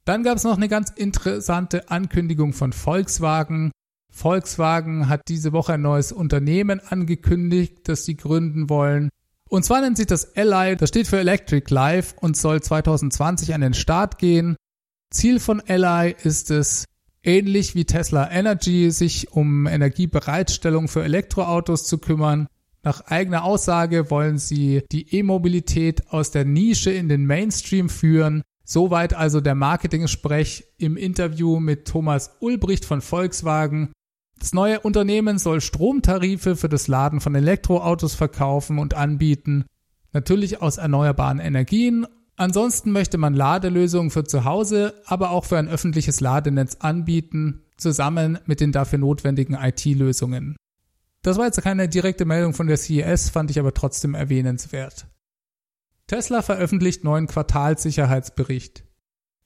Dann 0.05 0.23
gab 0.23 0.37
es 0.37 0.43
noch 0.43 0.57
eine 0.57 0.67
ganz 0.67 0.89
interessante 0.89 1.89
Ankündigung 1.89 2.51
von 2.53 2.73
Volkswagen. 2.73 3.71
Volkswagen 4.11 5.07
hat 5.07 5.21
diese 5.29 5.53
Woche 5.53 5.73
ein 5.73 5.81
neues 5.81 6.11
Unternehmen 6.11 6.81
angekündigt, 6.81 7.87
das 7.87 8.03
sie 8.05 8.17
gründen 8.17 8.69
wollen. 8.69 9.09
Und 9.49 9.63
zwar 9.63 9.81
nennt 9.81 9.97
sich 9.97 10.07
das 10.07 10.35
Ally, 10.35 10.75
das 10.75 10.89
steht 10.89 11.07
für 11.07 11.19
Electric 11.19 11.73
Life 11.73 12.15
und 12.19 12.35
soll 12.35 12.61
2020 12.61 13.53
an 13.53 13.61
den 13.61 13.73
Start 13.73 14.17
gehen. 14.17 14.55
Ziel 15.09 15.39
von 15.39 15.61
Ally 15.67 16.15
ist 16.23 16.51
es, 16.51 16.85
ähnlich 17.23 17.73
wie 17.73 17.85
Tesla 17.85 18.29
Energy, 18.29 18.91
sich 18.91 19.31
um 19.31 19.67
Energiebereitstellung 19.67 20.89
für 20.89 21.03
Elektroautos 21.03 21.85
zu 21.85 21.97
kümmern. 21.97 22.47
Nach 22.83 23.01
eigener 23.05 23.45
Aussage 23.45 24.11
wollen 24.11 24.37
sie 24.37 24.83
die 24.91 25.15
E-Mobilität 25.15 26.09
aus 26.09 26.31
der 26.31 26.43
Nische 26.43 26.91
in 26.91 27.07
den 27.07 27.25
Mainstream 27.25 27.87
führen 27.87 28.43
Soweit 28.65 29.13
also 29.13 29.41
der 29.41 29.55
Marketing-Sprech 29.55 30.65
im 30.77 30.95
Interview 30.95 31.59
mit 31.59 31.87
Thomas 31.87 32.37
Ulbricht 32.39 32.85
von 32.85 33.01
Volkswagen. 33.01 33.91
Das 34.39 34.53
neue 34.53 34.79
Unternehmen 34.79 35.37
soll 35.37 35.61
Stromtarife 35.61 36.55
für 36.55 36.69
das 36.69 36.87
Laden 36.87 37.19
von 37.19 37.35
Elektroautos 37.35 38.15
verkaufen 38.15 38.79
und 38.79 38.93
anbieten. 38.93 39.65
Natürlich 40.13 40.61
aus 40.61 40.77
erneuerbaren 40.77 41.39
Energien. 41.39 42.07
Ansonsten 42.35 42.91
möchte 42.91 43.17
man 43.17 43.33
Ladelösungen 43.33 44.11
für 44.11 44.23
zu 44.23 44.43
Hause, 44.43 44.93
aber 45.05 45.31
auch 45.31 45.45
für 45.45 45.57
ein 45.57 45.67
öffentliches 45.67 46.19
Ladenetz 46.19 46.77
anbieten, 46.79 47.63
zusammen 47.77 48.39
mit 48.45 48.59
den 48.59 48.71
dafür 48.71 48.99
notwendigen 48.99 49.55
IT-Lösungen. 49.55 50.55
Das 51.21 51.37
war 51.37 51.45
jetzt 51.45 51.61
keine 51.61 51.87
direkte 51.87 52.25
Meldung 52.25 52.53
von 52.53 52.67
der 52.67 52.77
CES, 52.77 53.29
fand 53.29 53.51
ich 53.51 53.59
aber 53.59 53.73
trotzdem 53.73 54.13
erwähnenswert. 54.13 55.07
Tesla 56.07 56.41
veröffentlicht 56.41 57.03
neuen 57.03 57.27
Quartalssicherheitsbericht. 57.27 58.83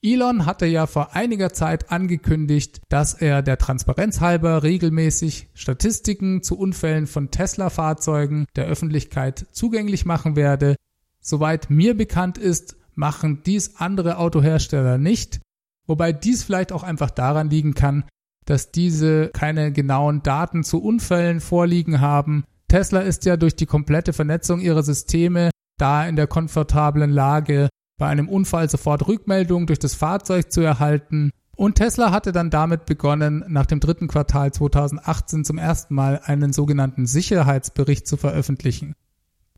Elon 0.02 0.46
hatte 0.46 0.66
ja 0.66 0.86
vor 0.86 1.16
einiger 1.16 1.52
Zeit 1.52 1.90
angekündigt, 1.90 2.80
dass 2.88 3.14
er 3.14 3.42
der 3.42 3.58
Transparenz 3.58 4.20
halber 4.20 4.62
regelmäßig 4.62 5.48
Statistiken 5.54 6.42
zu 6.42 6.56
Unfällen 6.56 7.08
von 7.08 7.30
Tesla-Fahrzeugen 7.30 8.46
der 8.54 8.66
Öffentlichkeit 8.66 9.46
zugänglich 9.50 10.04
machen 10.04 10.36
werde. 10.36 10.76
Soweit 11.20 11.68
mir 11.68 11.96
bekannt 11.96 12.38
ist, 12.38 12.76
machen 12.94 13.42
dies 13.44 13.76
andere 13.76 14.18
Autohersteller 14.18 14.98
nicht, 14.98 15.40
wobei 15.86 16.12
dies 16.12 16.44
vielleicht 16.44 16.72
auch 16.72 16.84
einfach 16.84 17.10
daran 17.10 17.50
liegen 17.50 17.74
kann, 17.74 18.04
dass 18.44 18.70
diese 18.70 19.28
keine 19.28 19.72
genauen 19.72 20.22
Daten 20.22 20.62
zu 20.62 20.80
Unfällen 20.80 21.40
vorliegen 21.40 22.00
haben. 22.00 22.44
Tesla 22.68 23.00
ist 23.00 23.24
ja 23.24 23.36
durch 23.36 23.56
die 23.56 23.66
komplette 23.66 24.12
Vernetzung 24.12 24.60
ihrer 24.60 24.82
Systeme 24.82 25.50
da 25.78 26.06
in 26.06 26.16
der 26.16 26.26
komfortablen 26.26 27.10
Lage, 27.10 27.68
bei 27.98 28.06
einem 28.06 28.28
Unfall 28.28 28.70
sofort 28.70 29.08
Rückmeldung 29.08 29.66
durch 29.66 29.78
das 29.78 29.94
Fahrzeug 29.94 30.52
zu 30.52 30.60
erhalten. 30.60 31.30
Und 31.56 31.74
Tesla 31.74 32.12
hatte 32.12 32.30
dann 32.30 32.50
damit 32.50 32.86
begonnen, 32.86 33.44
nach 33.48 33.66
dem 33.66 33.80
dritten 33.80 34.06
Quartal 34.06 34.52
2018 34.52 35.44
zum 35.44 35.58
ersten 35.58 35.94
Mal 35.94 36.20
einen 36.24 36.52
sogenannten 36.52 37.06
Sicherheitsbericht 37.06 38.06
zu 38.06 38.16
veröffentlichen. 38.16 38.94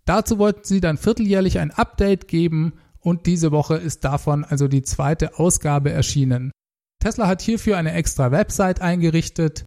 Dazu 0.07 0.39
wollten 0.39 0.65
sie 0.65 0.81
dann 0.81 0.97
vierteljährlich 0.97 1.59
ein 1.59 1.71
Update 1.71 2.27
geben 2.27 2.73
und 3.01 3.27
diese 3.27 3.53
Woche 3.53 3.77
ist 3.77 4.05
davon 4.05 4.45
also 4.45 4.67
die 4.67 4.83
zweite 4.83 5.39
Ausgabe 5.39 5.91
erschienen. 5.91 6.53
Tesla 7.01 7.27
hat 7.27 7.43
hierfür 7.43 7.77
eine 7.77 7.93
extra 7.93 8.31
Website 8.31 8.81
eingerichtet. 8.81 9.65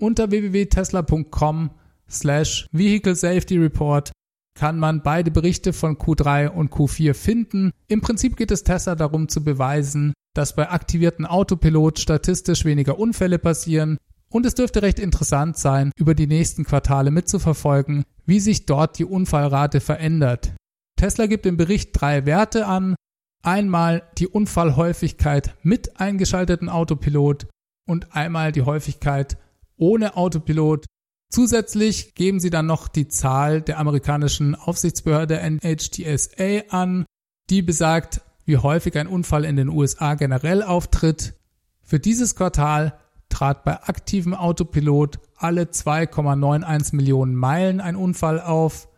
Unter 0.00 0.30
www.tesla.com 0.30 1.70
slash 2.08 2.66
Vehicle 2.72 3.14
Safety 3.14 3.58
Report 3.58 4.12
kann 4.58 4.80
man 4.80 5.04
beide 5.04 5.30
Berichte 5.30 5.72
von 5.72 5.98
Q3 5.98 6.48
und 6.48 6.72
Q4 6.72 7.14
finden. 7.14 7.70
Im 7.86 8.00
Prinzip 8.00 8.36
geht 8.36 8.50
es 8.50 8.64
Tesla 8.64 8.96
darum 8.96 9.28
zu 9.28 9.44
beweisen, 9.44 10.14
dass 10.34 10.56
bei 10.56 10.68
aktivierten 10.68 11.26
Autopilot 11.26 12.00
statistisch 12.00 12.64
weniger 12.64 12.98
Unfälle 12.98 13.38
passieren 13.38 13.98
und 14.30 14.44
es 14.44 14.56
dürfte 14.56 14.82
recht 14.82 14.98
interessant 14.98 15.56
sein, 15.56 15.92
über 15.96 16.16
die 16.16 16.26
nächsten 16.26 16.64
Quartale 16.64 17.12
mitzuverfolgen, 17.12 18.04
wie 18.26 18.40
sich 18.40 18.66
dort 18.66 18.98
die 18.98 19.04
Unfallrate 19.04 19.80
verändert. 19.80 20.52
Tesla 20.96 21.26
gibt 21.26 21.46
im 21.46 21.56
Bericht 21.56 21.90
drei 21.92 22.26
Werte 22.26 22.66
an. 22.66 22.96
Einmal 23.44 24.02
die 24.18 24.26
Unfallhäufigkeit 24.26 25.54
mit 25.62 26.00
eingeschalteten 26.00 26.68
Autopilot 26.68 27.46
und 27.86 28.16
einmal 28.16 28.50
die 28.50 28.62
Häufigkeit 28.62 29.38
ohne 29.76 30.16
Autopilot. 30.16 30.84
Zusätzlich 31.30 32.14
geben 32.14 32.40
sie 32.40 32.50
dann 32.50 32.66
noch 32.66 32.88
die 32.88 33.08
Zahl 33.08 33.60
der 33.60 33.78
amerikanischen 33.78 34.54
Aufsichtsbehörde 34.54 35.38
NHTSA 35.38 36.62
an, 36.70 37.04
die 37.50 37.60
besagt, 37.62 38.22
wie 38.44 38.56
häufig 38.56 38.96
ein 38.96 39.06
Unfall 39.06 39.44
in 39.44 39.56
den 39.56 39.68
USA 39.68 40.14
generell 40.14 40.62
auftritt. 40.62 41.34
Für 41.82 42.00
dieses 42.00 42.34
Quartal 42.34 42.98
trat 43.28 43.62
bei 43.64 43.82
aktivem 43.82 44.32
Autopilot 44.34 45.18
alle 45.36 45.64
2,91 45.64 46.96
Millionen 46.96 47.34
Meilen 47.34 47.82
ein 47.82 47.96
Unfall 47.96 48.40
auf. 48.40 48.88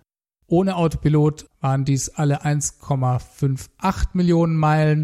Ohne 0.46 0.76
Autopilot 0.76 1.46
waren 1.60 1.84
dies 1.84 2.10
alle 2.10 2.44
1,58 2.44 4.10
Millionen 4.12 4.54
Meilen. 4.56 5.02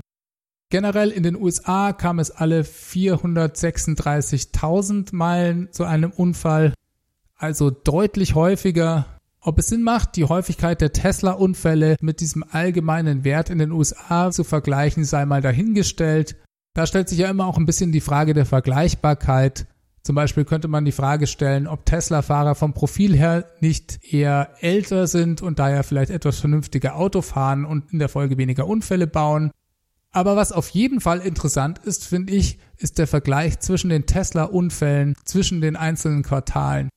Generell 0.71 1.11
in 1.11 1.25
den 1.25 1.37
USA 1.37 1.93
kam 1.93 2.19
es 2.19 2.31
alle 2.31 2.63
436.000 2.63 5.15
Meilen 5.15 5.71
zu 5.73 5.85
einem 5.85 6.11
Unfall, 6.11 6.73
also 7.37 7.71
deutlich 7.71 8.35
häufiger. 8.35 9.07
Ob 9.41 9.59
es 9.59 9.69
Sinn 9.69 9.83
macht, 9.83 10.17
die 10.17 10.25
Häufigkeit 10.25 10.81
der 10.81 10.93
Tesla-Unfälle 10.93 11.97
mit 12.01 12.21
diesem 12.21 12.45
allgemeinen 12.51 13.23
Wert 13.25 13.49
in 13.49 13.59
den 13.59 13.71
USA 13.71 14.31
zu 14.33 14.43
vergleichen, 14.43 15.05
sei 15.05 15.25
mal 15.25 15.41
dahingestellt. 15.41 16.37
Da 16.75 16.87
stellt 16.87 17.09
sich 17.09 17.19
ja 17.19 17.31
immer 17.31 17.47
auch 17.47 17.57
ein 17.57 17.67
bisschen 17.67 17.93
die 17.93 18.01
Frage 18.01 18.35
der 18.35 18.45
Vergleichbarkeit. 18.45 19.67
Zum 20.03 20.15
Beispiel 20.15 20.45
könnte 20.45 20.69
man 20.69 20.85
die 20.85 20.93
Frage 20.93 21.27
stellen, 21.27 21.67
ob 21.67 21.85
Tesla-Fahrer 21.85 22.55
vom 22.55 22.75
Profil 22.75 23.17
her 23.17 23.45
nicht 23.61 23.99
eher 24.05 24.51
älter 24.61 25.07
sind 25.07 25.43
und 25.43 25.59
daher 25.59 25.85
vielleicht 25.85 26.11
etwas 26.11 26.39
vernünftiger 26.39 26.97
Auto 26.97 27.23
fahren 27.23 27.65
und 27.65 27.93
in 27.93 27.99
der 27.99 28.09
Folge 28.09 28.39
weniger 28.39 28.67
Unfälle 28.67 29.07
bauen. 29.07 29.51
Aber 30.13 30.37
was 30.37 30.53
auf 30.53 30.69
jeden 30.71 31.01
Fall 31.01 31.21
interessant 31.21 31.79
ist, 31.79 32.07
finde 32.07 32.33
ich, 32.33 32.59
ist 32.79 32.99
der 32.99 33.07
Vergleich 33.07 33.61
zwischen 33.61 33.91
den 33.91 34.07
Tesla-Unfällen 34.07 35.15
zwischen 35.25 35.61
den 35.61 35.77
einzelnen 35.77 36.23
Quartalen. 36.23 36.89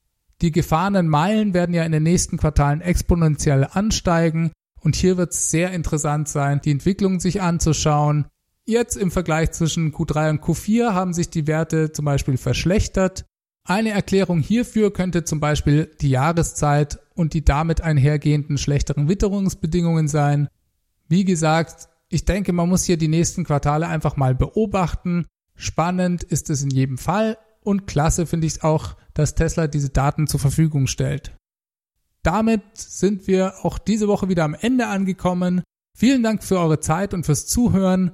Die 0.42 0.52
gefahrenen 0.52 1.08
Meilen 1.08 1.54
werden 1.54 1.76
ja 1.76 1.84
in 1.84 1.92
den 1.92 2.04
nächsten 2.04 2.38
Quartalen 2.38 2.82
exponentiell 2.82 3.68
ansteigen 3.72 4.52
und 4.82 4.96
hier 4.96 5.18
wird 5.18 5.34
es 5.34 5.52
sehr 5.52 5.72
interessant 5.72 6.30
sein, 6.30 6.62
die 6.64 6.72
Entwicklung 6.72 7.20
sich 7.20 7.42
anzuschauen 7.42 8.26
Jetzt 8.70 8.98
im 8.98 9.10
Vergleich 9.10 9.50
zwischen 9.50 9.92
Q3 9.92 10.30
und 10.30 10.44
Q4 10.44 10.94
haben 10.94 11.12
sich 11.12 11.32
die 11.32 11.48
Werte 11.48 11.92
zum 11.92 12.06
Beispiel 12.06 12.38
verschlechtert. 12.38 13.26
Eine 13.64 13.90
Erklärung 13.90 14.42
hierfür 14.42 14.94
könnte 14.94 15.24
zum 15.24 15.40
Beispiel 15.40 15.90
die 16.02 16.12
Jahreszeit 16.12 17.00
und 17.16 17.34
die 17.34 17.44
damit 17.44 17.82
einhergehenden 17.82 18.60
schlechteren 18.60 19.10
Witterungsbedingungen 19.10 20.08
sein. 20.08 20.50
Wie 21.08 21.26
gesagt, 21.26 21.90
ich 22.10 22.26
denke, 22.26 22.54
man 22.54 22.70
muss 22.70 22.84
hier 22.84 22.98
die 22.98 23.08
nächsten 23.08 23.44
Quartale 23.44 23.88
einfach 23.88 24.18
mal 24.18 24.36
beobachten. 24.36 25.26
Spannend 25.56 26.22
ist 26.22 26.52
es 26.52 26.62
in 26.62 26.70
jedem 26.70 27.00
Fall 27.00 27.40
und 27.62 27.88
klasse 27.88 28.28
finde 28.28 28.46
ich 28.46 28.54
es 28.54 28.62
auch, 28.62 28.98
dass 29.14 29.36
Tesla 29.36 29.68
diese 29.68 29.90
Daten 29.90 30.28
zur 30.28 30.40
Verfügung 30.40 30.88
stellt. 30.88 31.36
Damit 32.24 32.62
sind 32.76 33.28
wir 33.28 33.54
auch 33.64 33.78
diese 33.78 34.08
Woche 34.08 34.30
wieder 34.30 34.44
am 34.44 34.54
Ende 34.54 34.88
angekommen. 34.88 35.64
Vielen 35.98 36.24
Dank 36.24 36.44
für 36.44 36.60
eure 36.60 36.80
Zeit 36.80 37.14
und 37.14 37.26
fürs 37.26 37.48
Zuhören. 37.48 38.12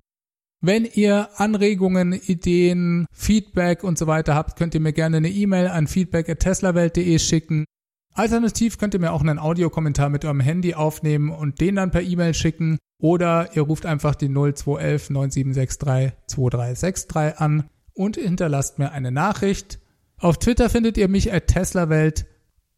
Wenn 0.62 0.86
ihr 0.86 1.30
Anregungen, 1.36 2.14
Ideen, 2.14 3.06
Feedback 3.12 3.84
und 3.84 3.98
so 3.98 4.08
weiter 4.08 4.36
habt, 4.36 4.58
könnt 4.58 4.74
ihr 4.74 4.80
mir 4.80 4.94
gerne 4.94 5.18
eine 5.18 5.30
E-Mail 5.30 5.68
an 5.68 5.88
feedback@teslawelt.de 5.88 7.20
schicken. 7.20 7.66
Alternativ 8.14 8.78
könnt 8.78 8.94
ihr 8.94 9.00
mir 9.00 9.12
auch 9.12 9.22
einen 9.22 9.40
Audiokommentar 9.40 10.10
mit 10.10 10.24
eurem 10.24 10.40
Handy 10.40 10.74
aufnehmen 10.74 11.30
und 11.30 11.60
den 11.60 11.76
dann 11.76 11.92
per 11.92 12.02
E-Mail 12.02 12.34
schicken 12.34 12.78
oder 13.00 13.56
ihr 13.56 13.64
ruft 13.64 13.86
einfach 13.86 14.16
die 14.16 14.30
0211 14.30 15.10
9763 15.10 16.14
2363 16.28 17.40
an 17.40 17.70
und 17.94 18.16
hinterlasst 18.16 18.80
mir 18.80 18.92
eine 18.92 19.12
Nachricht. 19.12 19.80
Auf 20.18 20.38
Twitter 20.38 20.70
findet 20.70 20.98
ihr 20.98 21.10
mich 21.10 21.34
at 21.34 21.48
teslawelt 21.48 22.26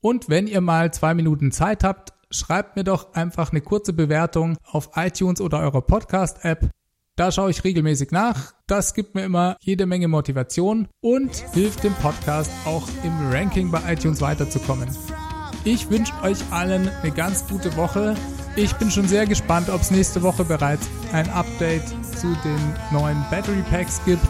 und 0.02 0.28
wenn 0.28 0.48
ihr 0.48 0.62
mal 0.62 0.92
zwei 0.92 1.14
Minuten 1.14 1.52
Zeit 1.52 1.84
habt, 1.84 2.14
schreibt 2.32 2.76
mir 2.76 2.84
doch 2.84 3.14
einfach 3.14 3.52
eine 3.52 3.62
kurze 3.62 3.94
Bewertung 3.94 4.58
auf 4.64 4.92
iTunes 4.96 5.40
oder 5.40 5.60
eurer 5.60 5.82
Podcast-App. 5.82 6.70
Da 7.16 7.32
schaue 7.32 7.52
ich 7.52 7.64
regelmäßig 7.64 8.12
nach. 8.12 8.54
Das 8.68 8.94
gibt 8.94 9.16
mir 9.16 9.24
immer 9.24 9.56
jede 9.60 9.86
Menge 9.86 10.08
Motivation 10.08 10.88
und 11.02 11.36
hilft 11.54 11.84
dem 11.84 11.94
Podcast 11.96 12.52
auch 12.66 12.88
im 13.04 13.32
Ranking 13.32 13.72
bei 13.72 13.82
iTunes 13.94 14.22
weiterzukommen. 14.22 14.90
Ich 15.64 15.90
wünsche 15.90 16.14
euch 16.24 16.40
allen 16.52 16.90
eine 16.90 17.12
ganz 17.12 17.48
gute 17.48 17.76
Woche. 17.76 18.16
Ich 18.56 18.74
bin 18.76 18.90
schon 18.90 19.08
sehr 19.08 19.26
gespannt, 19.26 19.70
ob 19.70 19.82
es 19.82 19.92
nächste 19.92 20.24
Woche 20.24 20.44
bereits 20.44 20.88
ein 21.12 21.30
Update 21.30 21.88
zu 22.18 22.36
den 22.44 22.74
neuen 22.92 23.24
Battery 23.30 23.64
Packs 23.70 24.02
gibt. 24.06 24.28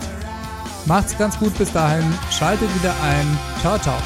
Macht's 0.88 1.18
ganz 1.18 1.38
gut 1.38 1.56
bis 1.58 1.72
dahin. 1.74 2.06
Schaltet 2.32 2.74
wieder 2.76 2.94
ein. 3.04 3.38
Ciao, 3.62 3.78
ciao. 3.78 3.98